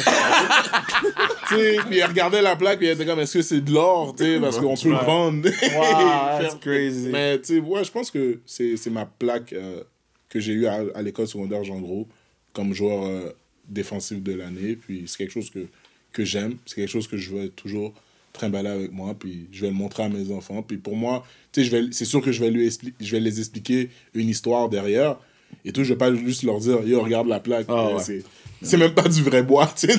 [1.49, 3.71] Tu sais, puis elle regardait la plaque, puis elle était comme, est-ce que c'est de
[3.73, 4.15] l'or?
[4.17, 5.49] Tu sais, parce qu'on peut le vendre.
[5.49, 7.09] Wow, that's crazy.
[7.09, 9.81] Mais tu sais, ouais, je pense que c'est c'est ma plaque euh,
[10.29, 12.07] que j'ai eue à, à l'école secondaire Jean Gros
[12.53, 13.33] comme joueur euh,
[13.67, 14.77] défensif de l'année.
[14.77, 15.67] Puis c'est quelque chose que,
[16.13, 16.55] que j'aime.
[16.65, 17.93] C'est quelque chose que je veux toujours
[18.37, 19.13] trimballer avec moi.
[19.19, 20.61] Puis je vais le montrer à mes enfants.
[20.63, 22.69] Puis pour moi, tu sais, je vais- c'est sûr que je vais, lui
[22.99, 25.17] je vais les expliquer une histoire derrière.
[25.65, 27.67] Et tout, je vais pas juste leur dire, yo, regarde la plaque.
[27.69, 27.99] Ouais.
[27.99, 28.23] c'est-
[28.61, 29.97] C'est même pas du vrai bois, tu sais?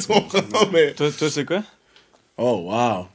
[0.72, 1.62] Mais Toi, toi c'est quoi?
[2.36, 3.06] Oh, wow.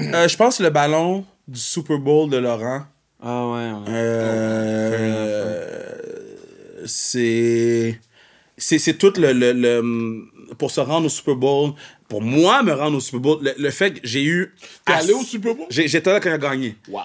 [0.00, 2.82] Euh, je pense le ballon du Super Bowl de Laurent.
[3.22, 3.84] Ah ouais, ouais.
[5.36, 7.98] Euh, c'est
[8.56, 11.72] c'est c'est tout le, le, le- pour se rendre au Super Bowl
[12.08, 14.54] pour moi me rendre au Super Bowl le, le fait que j'ai eu
[14.84, 15.66] t'es allé au Super Bowl?
[15.70, 17.02] j'étais là quand il a gagné Wow.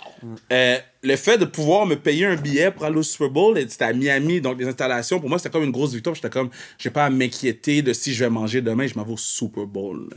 [0.51, 3.85] Euh, le fait de pouvoir me payer un billet pour aller au Super Bowl, c'était
[3.85, 6.13] à Miami, donc les installations, pour moi, c'était comme une grosse victoire.
[6.13, 9.13] J'étais comme, j'ai pas à m'inquiéter de si je vais manger demain, je m'en vais
[9.13, 10.09] au Super Bowl.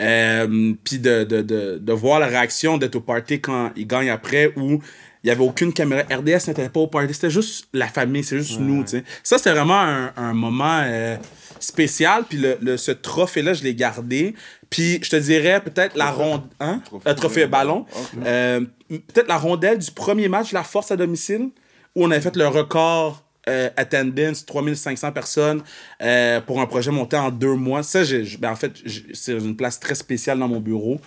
[0.00, 4.10] Euh, Puis de, de, de, de voir la réaction d'être au party quand il gagne
[4.10, 4.80] après, où
[5.24, 6.02] il y avait aucune caméra.
[6.10, 9.04] RDS n'était pas au party, c'était juste la famille, c'est juste nous, tu sais.
[9.22, 11.16] Ça, c'était vraiment un, un moment euh,
[11.60, 12.24] spécial.
[12.28, 14.34] Puis le, le- ce trophée-là, je l'ai gardé.
[14.70, 16.42] Puis je te dirais peut-être la ronde...
[16.60, 16.80] Hein?
[16.84, 17.08] Trophée.
[17.10, 17.86] Un trophée ballon.
[18.24, 21.50] Euh, peut-être la rondelle du premier match, la force à domicile,
[21.94, 25.62] où on avait fait le record euh, attendance, 3500 personnes,
[26.02, 27.82] euh, pour un projet monté en deux mois.
[27.82, 31.00] Ça, j'ai- ben, en fait, j'ai- c'est une place très spéciale dans mon bureau.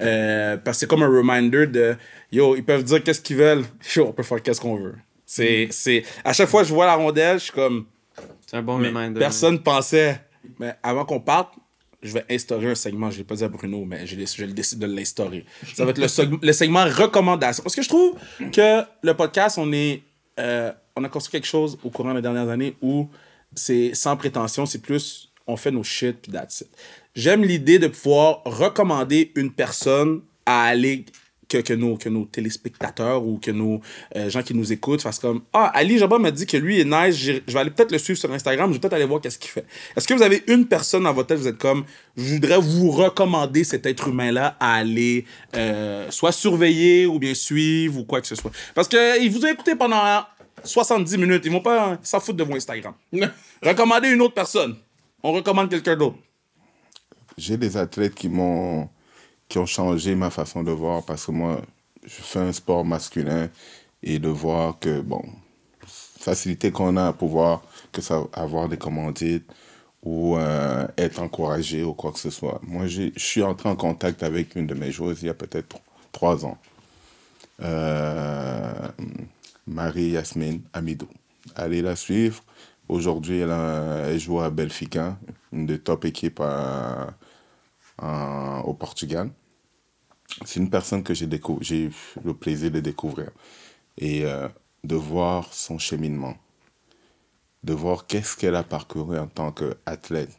[0.00, 1.96] Euh, parce que c'est comme un reminder de
[2.30, 3.64] yo, ils peuvent dire qu'est-ce qu'ils veulent.
[3.96, 4.94] Yo, on peut faire qu'est-ce qu'on veut.
[5.26, 7.86] C'est, c'est, à chaque fois que je vois la rondelle, je suis comme,
[8.48, 9.18] C'est un bon reminder.
[9.18, 10.20] personne pensait.
[10.58, 11.54] Mais avant qu'on parte,
[12.02, 13.10] je vais instaurer un segment.
[13.10, 15.44] Je l'ai pas dit à Bruno, mais je, je décide de l'instaurer.
[15.74, 17.62] Ça va être le, seg- le segment recommandation.
[17.62, 18.14] Parce que je trouve
[18.52, 20.02] que le podcast, on est,
[20.38, 23.08] euh, on a construit quelque chose au courant des dernières années où
[23.54, 26.68] c'est sans prétention, c'est plus on fait nos shit puis that's it.
[27.14, 31.04] J'aime l'idée de pouvoir recommander une personne à aller
[31.48, 33.80] que, que, nos, que nos téléspectateurs ou que nos
[34.16, 36.84] euh, gens qui nous écoutent fassent comme Ah, Ali Jabba m'a dit que lui est
[36.84, 39.38] nice, je vais aller peut-être le suivre sur Instagram, je vais peut-être aller voir qu'est-ce
[39.38, 39.64] qu'il fait.
[39.96, 41.84] Est-ce que vous avez une personne dans votre tête, vous êtes comme
[42.16, 45.24] Je voudrais vous recommander cet être humain-là à aller
[45.56, 48.50] euh, soit surveiller ou bien suivre ou quoi que ce soit.
[48.74, 50.02] Parce qu'il vous a écouté pendant
[50.64, 52.94] 70 minutes, ils vont pas s'en foutre de vos Instagram.
[53.62, 54.76] Recommandez une autre personne.
[55.22, 56.16] On recommande quelqu'un d'autre.
[57.36, 58.88] J'ai des athlètes qui m'ont
[59.48, 61.60] qui ont changé ma façon de voir parce que moi,
[62.04, 63.48] je fais un sport masculin
[64.02, 65.22] et de voir que, bon,
[65.86, 69.46] facilité qu'on a à pouvoir que ça, avoir des commandites
[70.02, 72.60] ou euh, être encouragé ou quoi que ce soit.
[72.62, 75.68] Moi, je suis entré en contact avec une de mes joueuses il y a peut-être
[75.70, 75.80] tro-
[76.12, 76.58] trois ans.
[77.62, 78.88] Euh,
[79.66, 81.08] Marie-Yasmine Amidou.
[81.54, 82.42] Allez la suivre.
[82.88, 85.18] Aujourd'hui, elle, a- elle joue à Benfica,
[85.52, 87.14] une des top équipes à-
[87.98, 89.30] en- au Portugal.
[90.44, 91.26] C'est une personne que j'ai
[91.84, 91.92] eu
[92.24, 93.30] le plaisir de découvrir
[93.96, 94.48] et euh,
[94.84, 96.36] de voir son cheminement,
[97.64, 100.30] de voir qu'est-ce qu'elle a parcouru en tant qu'athlète,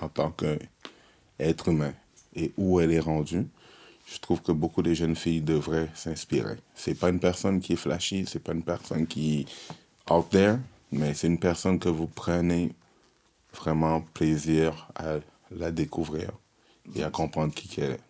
[0.00, 1.92] en tant qu'être humain
[2.34, 3.46] et où elle est rendue.
[4.06, 6.56] Je trouve que beaucoup de jeunes filles devraient s'inspirer.
[6.74, 10.58] C'est pas une personne qui est flashy, c'est pas une personne qui est out there,
[10.92, 12.72] mais c'est une personne que vous prenez
[13.54, 15.16] vraiment plaisir à
[15.50, 16.32] la découvrir
[16.96, 18.00] et à comprendre qui qu'elle est.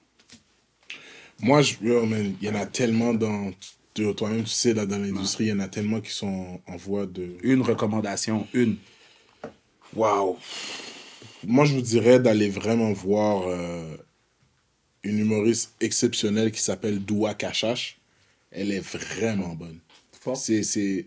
[1.40, 3.52] Moi, je, il y en a tellement dans.
[3.94, 7.06] Toi-même, tu sais, là, dans l'industrie, il y en a tellement qui sont en voie
[7.06, 7.36] de.
[7.42, 8.76] Une recommandation, une.
[9.94, 10.36] Waouh!
[11.46, 13.96] Moi, je vous dirais d'aller vraiment voir euh,
[15.04, 17.98] une humoriste exceptionnelle qui s'appelle Doua Kachash.
[18.50, 19.78] Elle est vraiment bonne.
[20.34, 21.06] C'est,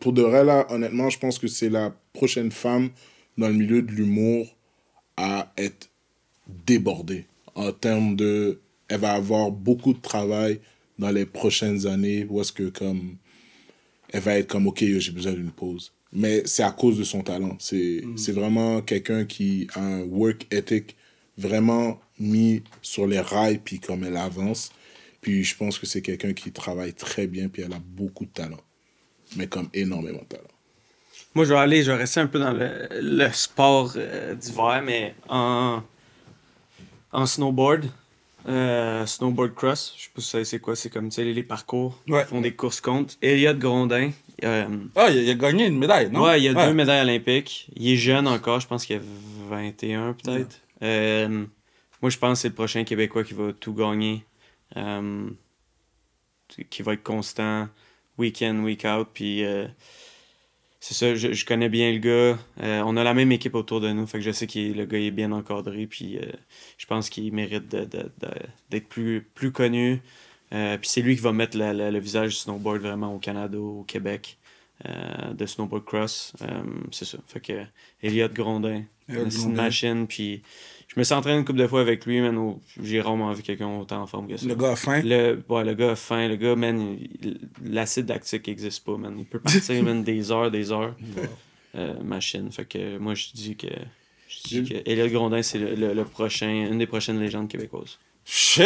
[0.00, 2.90] pour de vrai, là, honnêtement, je pense que c'est la prochaine femme
[3.38, 4.56] dans le milieu de l'humour
[5.16, 5.88] à être
[6.66, 8.60] débordée en termes de.
[8.88, 10.60] Elle va avoir beaucoup de travail
[10.98, 13.16] dans les prochaines années où est-ce que, comme.
[14.12, 15.92] Elle va être comme, OK, yo, j'ai besoin d'une pause.
[16.12, 17.56] Mais c'est à cause de son talent.
[17.58, 20.96] C'est, c'est vraiment quelqu'un qui a un work ethic
[21.36, 24.70] vraiment mis sur les rails, puis comme elle avance.
[25.20, 28.30] Puis je pense que c'est quelqu'un qui travaille très bien, puis elle a beaucoup de
[28.30, 28.60] talent.
[29.36, 30.44] Mais comme énormément de talent.
[31.34, 34.82] Moi, je vais aller, je vais rester un peu dans le, le sport euh, d'hiver,
[34.84, 35.82] mais en,
[37.12, 37.86] en snowboard.
[38.48, 41.24] euh, snowboard cross, je sais pas si vous savez c'est quoi, c'est comme tu sais,
[41.24, 42.22] les parcours, Ouais.
[42.22, 43.14] ils font des courses contre.
[43.22, 44.12] Elliot Grondin,
[44.44, 46.22] euh, Ah, il a, il a gagné une médaille, non?
[46.22, 47.68] ouais, il a deux médailles olympiques.
[47.74, 49.00] Il est jeune encore, je pense qu'il a
[49.50, 50.60] 21 peut-être.
[50.82, 51.44] Euh,
[52.02, 54.24] moi, je pense que c'est le prochain Québécois qui va tout gagner.
[56.70, 57.68] Qui va être constant,
[58.18, 59.08] week in, week out.
[59.12, 59.42] Puis
[60.88, 62.38] c'est ça, je, je connais bien le gars.
[62.62, 64.84] Euh, on a la même équipe autour de nous, fait que je sais que le
[64.86, 65.86] gars est bien encadré.
[65.86, 66.22] Puis euh,
[66.78, 70.00] je pense qu'il mérite de- de- de- d'être plus, plus connu.
[70.52, 73.18] Euh, puis c'est lui qui va mettre la- la- le visage du snowboard vraiment au
[73.18, 74.38] Canada, au Québec,
[75.34, 76.32] de snowboard cross.
[76.92, 77.18] C'est ça.
[77.26, 77.52] Fait que
[78.02, 78.84] Elliot Grondin,
[79.30, 80.06] c'est une machine.
[80.06, 80.42] Puis
[80.88, 82.36] je me suis entraîné une couple de fois avec lui, man.
[82.38, 84.46] au- J'ai rarement vu quelqu'un autant en forme que ça.
[84.46, 85.02] Le gars a faim?
[85.04, 86.28] Le, ouais, le gars a faim.
[86.28, 86.96] Le gars, man,
[87.64, 89.14] l'acide lactique n'existe pas, man.
[89.18, 90.94] Il peut partir, man, des heures, des heures.
[91.74, 92.50] Euh, machine.
[92.52, 93.66] Fait que moi, je dis que.
[94.28, 97.98] Je dis que Elliot Grondin, c'est le, le- le prochain, une des prochaines légendes québécoises.
[98.24, 98.64] Shit!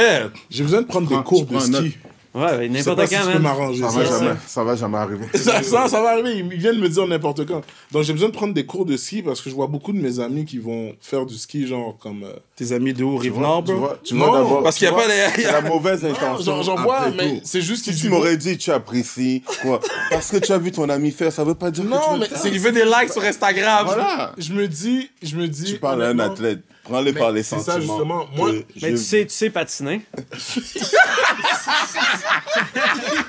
[0.48, 1.70] J'ai besoin de prendre Prends- des cours de prends ski.
[1.72, 1.84] note.
[2.32, 3.38] Ouais, n'importe pas si quand, man.
[3.42, 3.98] m'arranger Ça ça.
[3.98, 4.18] va ça.
[4.20, 5.26] jamais, ça va jamais arriver.
[5.34, 6.36] Ça, ça, ça va arriver.
[6.38, 7.62] Ils viennent me dire n'importe quand.
[7.90, 9.98] Donc, j'ai besoin de prendre des cours de ski parce que je vois beaucoup de
[10.00, 12.22] mes amis qui vont faire du ski, genre comme.
[12.22, 13.80] euh, Tes amis de où, Tu Rive-Nord, vois, tu bro?
[13.80, 14.62] vois, tu Non, vois d'abord.
[14.62, 16.62] parce qu'il y a pas les- la mauvaise intention.
[16.62, 20.36] J'en vois, mais c'est juste Si qu'ils tu m'aurais dit tu apprécies, quoi, parce que
[20.36, 22.26] tu as vu ton ami faire, ça veut pas dire que tu Non, veux mais
[22.26, 22.38] faire.
[22.38, 23.86] c'est- Il veut des likes sur Instagram.
[23.86, 24.32] Voilà.
[24.38, 25.10] Je me dis.
[25.22, 26.60] Je me dis Tu parles à un athlète,
[26.90, 27.74] prends-le par les c'est sentiments.
[27.74, 28.28] ça, justement.
[28.34, 30.02] Moi- que Mais je- tu sais, tu sais patiner.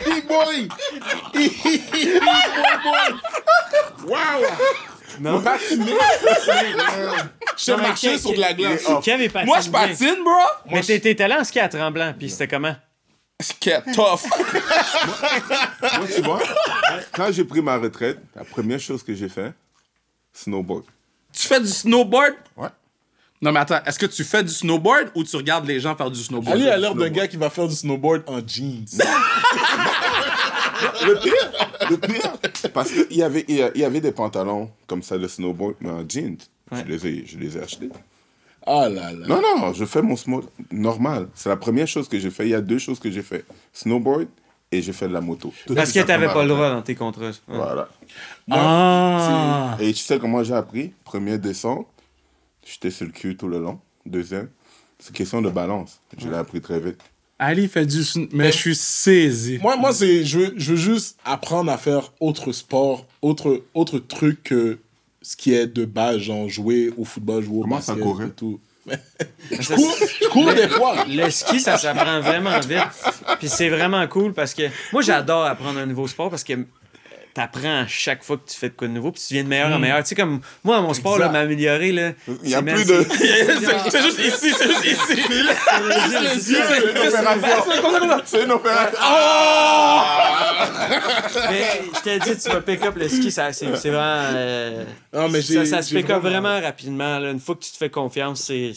[0.08, 0.68] E-boy!
[4.06, 4.18] Wow!
[5.20, 5.42] Non?
[5.42, 5.94] Patiner!
[7.58, 8.84] Je mais marcher quel- sur de la glace.
[9.46, 10.34] Moi, je patine, bro.
[10.72, 12.76] Mais t'es- t'es allé en ski à Tremblant, puis c'était comment?
[13.40, 14.22] Skate tough.
[15.82, 16.42] Moi, tu vois,
[17.14, 19.52] quand j'ai pris ma retraite, la première chose que j'ai fait,
[20.34, 20.84] snowboard.
[21.34, 22.36] tu fais du snowboard?
[22.56, 22.70] Ouais.
[23.42, 26.12] Non, mais attends, est-ce que tu fais du snowboard ou tu regardes les gens faire
[26.12, 26.56] du snowboard?
[26.56, 28.86] Ali a l'air d'un gars qui va faire du snowboard en jeans.
[31.06, 31.52] Le pire,
[31.92, 32.34] le pire,
[32.74, 36.08] parce qu'il y avait, il y avait des pantalons comme ça de snowboard, mais en
[36.08, 36.38] jeans.
[36.72, 36.84] Ouais.
[36.86, 37.90] Je, les ai, je les ai achetés.
[38.66, 39.28] Ah là là.
[39.28, 41.28] Non, non, je fais mon snowboard normal.
[41.36, 42.46] C'est la première chose que j'ai fait.
[42.46, 43.46] Il y a deux choses que j'ai fait.
[43.74, 44.28] Snowboard
[44.72, 45.54] et j'ai fait de la moto.
[45.68, 47.32] Tout Parce que t'avais comme pas le droit dans tes contrats.
[47.48, 47.90] Voilà.
[48.50, 49.78] Ah!
[49.80, 50.94] Et tu sais comment j'ai appris?
[51.04, 51.88] Première descente,
[52.66, 53.80] j'étais sur le cul tout le long.
[54.06, 54.50] Deuxième,
[55.00, 56.02] c'est question de balance.
[56.18, 57.00] Je l'ai appris très vite.
[57.40, 58.02] Ali fait du
[58.34, 59.58] Mais je suis saisi.
[59.62, 63.98] Moi, moi c'est, je, veux, je veux juste apprendre à faire autre sport, autre, autre
[63.98, 64.78] truc que
[65.24, 68.28] ce qui est de base, genre jouer au football, jouer au Comment ça basket courait?
[68.28, 68.60] et tout.
[69.52, 71.06] Je cours, je cours des fois.
[71.08, 72.82] Le ski, ça s'apprend vraiment vite.
[73.38, 76.54] Puis c'est vraiment cool parce que moi, j'adore apprendre un nouveau sport parce que
[77.34, 79.50] t'apprends à chaque fois que tu fais de quoi de nouveau puis tu viens de
[79.50, 80.02] meilleur en meilleur.
[80.04, 82.12] Tu sais, comme moi, dans mon sport, là, m'améliorer, là.
[82.44, 83.04] Il y a plus de-
[83.90, 85.22] c'est- juste ici, c'est juste ici.
[88.26, 88.98] C'est une opération.
[91.50, 94.30] Mais je t'ai dit, tu vas pick up le ski, ça, c'est, c'est vraiment.
[94.34, 97.20] euh, Non, mais ça, ça se pick up vraiment- vraiment rapidement.
[97.20, 97.32] là.
[97.32, 98.72] Une fois que tu te fais confiance, c'est.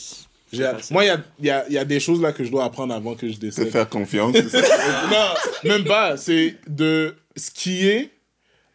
[0.92, 2.50] Moi, il y a, il y, a, il y a des choses là que je
[2.50, 3.70] dois apprendre avant que je Se décède.
[3.70, 4.34] faire confiance.
[4.34, 5.26] non,
[5.64, 6.16] même pas.
[6.16, 8.12] C'est de skier,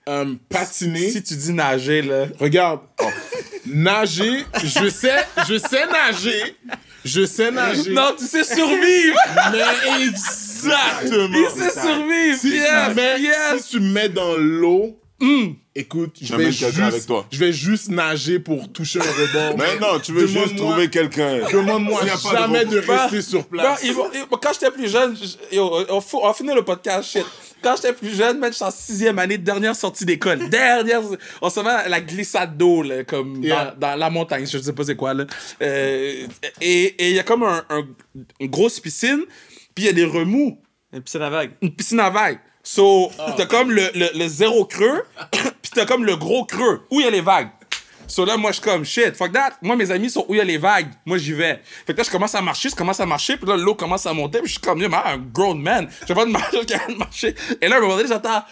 [0.10, 1.12] euh, patiner.
[1.12, 2.26] Si tu dis nager, là.
[2.40, 2.82] Regarde,
[3.66, 6.56] nager, je sais, je sais nager.
[7.06, 7.92] Je sais nager.
[7.92, 9.18] Non, tu sais survivre!
[9.54, 11.38] mais exactement.
[11.38, 12.38] Il sait survivre!
[12.40, 13.62] Si, yes, tu mets, yes!
[13.64, 15.00] si tu me mets dans l'eau,
[15.80, 17.26] écoute, je vais, quelqu'un avec juste, toi.
[17.32, 19.58] je vais juste nager pour toucher un rebord.
[19.58, 21.40] Mais non, tu veux juste trouver quelqu'un.
[21.52, 22.94] Demande-moi de jamais de, rebond.
[22.94, 23.82] rester sur Non, place.
[23.84, 23.94] ils-
[24.30, 27.26] quand j'étais plus jeune, je- yo, on, faut- on va finir le podcast, shit.
[27.62, 30.48] Quand j'étais plus jeune, man, j'étais en sixième année, dernière sortie d'école.
[30.50, 31.02] Dernière,
[31.42, 33.76] on se met à la glissade d'eau, là, comme Yeah.
[33.78, 35.26] dans, dans la montagne, je sais pas c'est quoi, là.
[35.62, 36.26] Euh,
[36.62, 37.86] et il y a comme un, un-
[38.40, 39.24] une grosse piscine,
[39.76, 40.58] puis il y a des remous.
[40.94, 41.52] Et puis c'est la vague.
[41.62, 42.40] Une piscine à vagues.
[42.64, 45.02] So, t'as comme le, le, le zéro creux,
[45.72, 47.50] puis t'as comme le gros creux, où il y a les vagues?
[48.08, 49.58] So là, moi, je suis comme, shit, fuck that.
[49.62, 50.88] Moi, mes amis sont où il y a les vagues?
[51.06, 51.62] Moi, j'y vais.
[51.86, 54.06] Fait que là, je commence à marcher, je commence à marcher, puis là, l'eau commence
[54.08, 55.88] à monter, puis je suis comme, yo, un grown man.
[56.02, 57.36] Je vais pas de marcher, de marcher.
[57.62, 58.44] Et là, à un moment donné, j'entends!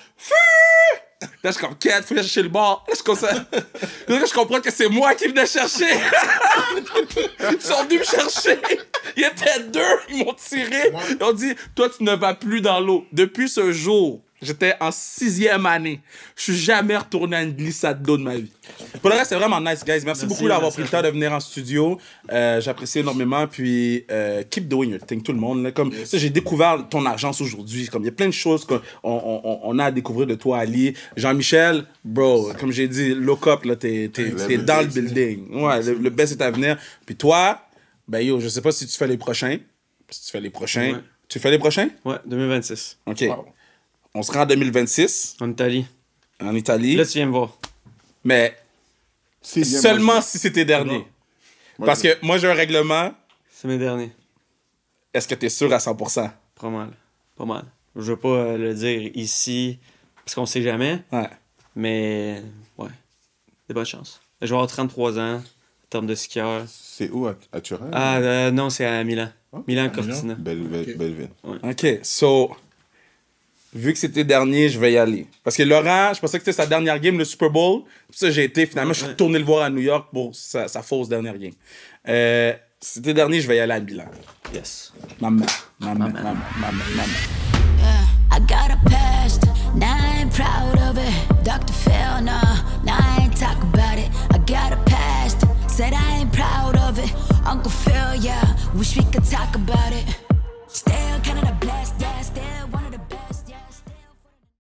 [1.20, 2.86] Là, je suis comme, quête, faut aller chercher le bord.
[2.88, 3.34] Là, je, commence à-
[4.08, 5.90] là, je comprends que c'est moi qui venais chercher.
[7.52, 8.60] Ils sont venus me chercher.
[9.16, 10.92] Il y était deux, ils m'ont tiré.
[11.20, 13.06] Ils ont dit, toi, tu ne vas plus dans l'eau.
[13.12, 16.02] Depuis ce jour, j'étais en sixième année.
[16.36, 18.52] Je suis jamais retourné à une glissade d'eau de ma vie.
[19.02, 20.02] Pour le reste, c'est vraiment nice, guys.
[20.06, 22.00] Merci, beaucoup d'avoir merci pris le temps de venir en studio.
[22.32, 23.48] Euh, J'apprécie énormément.
[23.48, 25.64] Puis, euh, keep doing your thing, tout le monde.
[25.64, 25.72] là.
[25.72, 27.88] Comme, j'ai découvert ton agence aujourd'hui.
[27.88, 30.36] Comme, il y a plein de choses qu'on on, on- on a à découvrir de
[30.36, 30.94] toi, Ali.
[31.16, 35.62] Jean-Michel, bro, comme j'ai dit, look up, t'es dans le building.
[35.62, 36.78] Ouais, le, le best est à venir.
[37.06, 37.62] Puis toi,
[38.08, 39.58] ben yo, je sais pas si tu fais les prochains.
[40.10, 40.94] Si tu fais les prochains.
[40.94, 41.00] Ouais.
[41.28, 41.90] Tu fais les prochains?
[42.06, 43.00] Ouais, 2026.
[43.06, 43.24] OK.
[44.18, 45.86] On sera en 2026 En Italie.
[46.42, 46.96] en Italie.
[46.96, 47.56] Là, tu viens me voir.
[48.24, 48.58] mais
[49.44, 51.06] Si, seulement moi, si c'était dernier.
[51.78, 53.14] Moi, Parce je- que moi, j'ai un règlement.
[53.52, 54.12] C'est mes derniers.
[55.14, 56.32] Est-ce que tu es sûr à 100%?
[56.60, 56.90] Pas mal.
[57.36, 57.66] Pas mal.
[57.96, 59.78] Je veux pas euh, le dire ici,
[60.26, 61.30] parce qu'on sait jamais, Ouais.
[61.76, 62.42] mais
[62.80, 62.90] ouais.
[63.68, 64.20] Des bonnes chances.
[64.42, 65.44] Je vais avoir 33 ans, en
[65.92, 66.64] termes de skieur.
[66.68, 67.90] C'est où, à, à Turin?
[67.94, 69.30] Ah, euh, non, c'est à Milan.
[69.68, 70.34] Milan à Cortina.
[70.36, 70.98] Belle, belle, Ok.
[70.98, 71.30] belle ville.
[71.64, 72.00] OK.
[72.04, 72.56] So,
[73.74, 75.28] vu que c'était dernier, je vais y aller.
[75.44, 77.84] Parce que Laurent, je pensais que c'était sa dernière game, le Super Bowl.
[78.08, 78.66] Pour ça, j'ai été.
[78.66, 81.54] Finalement, je suis retourné le voir à New York pour sa, sa fausse dernière game.
[82.08, 84.06] Euh, c'était dernier, je vais y aller à Milan.
[84.54, 84.94] Yes.
[85.20, 85.46] Maman,
[85.80, 87.04] maman, maman, maman,
[88.30, 89.46] I got a past,
[89.76, 91.44] now I ain't proud of it.
[91.44, 91.74] Dr.
[91.74, 94.10] Phil, nah, now I ain't talk about it.
[94.32, 97.12] I got a past, said I ain't proud of it.
[97.48, 100.06] Uncle Phil, yeah, wish we could talk about it.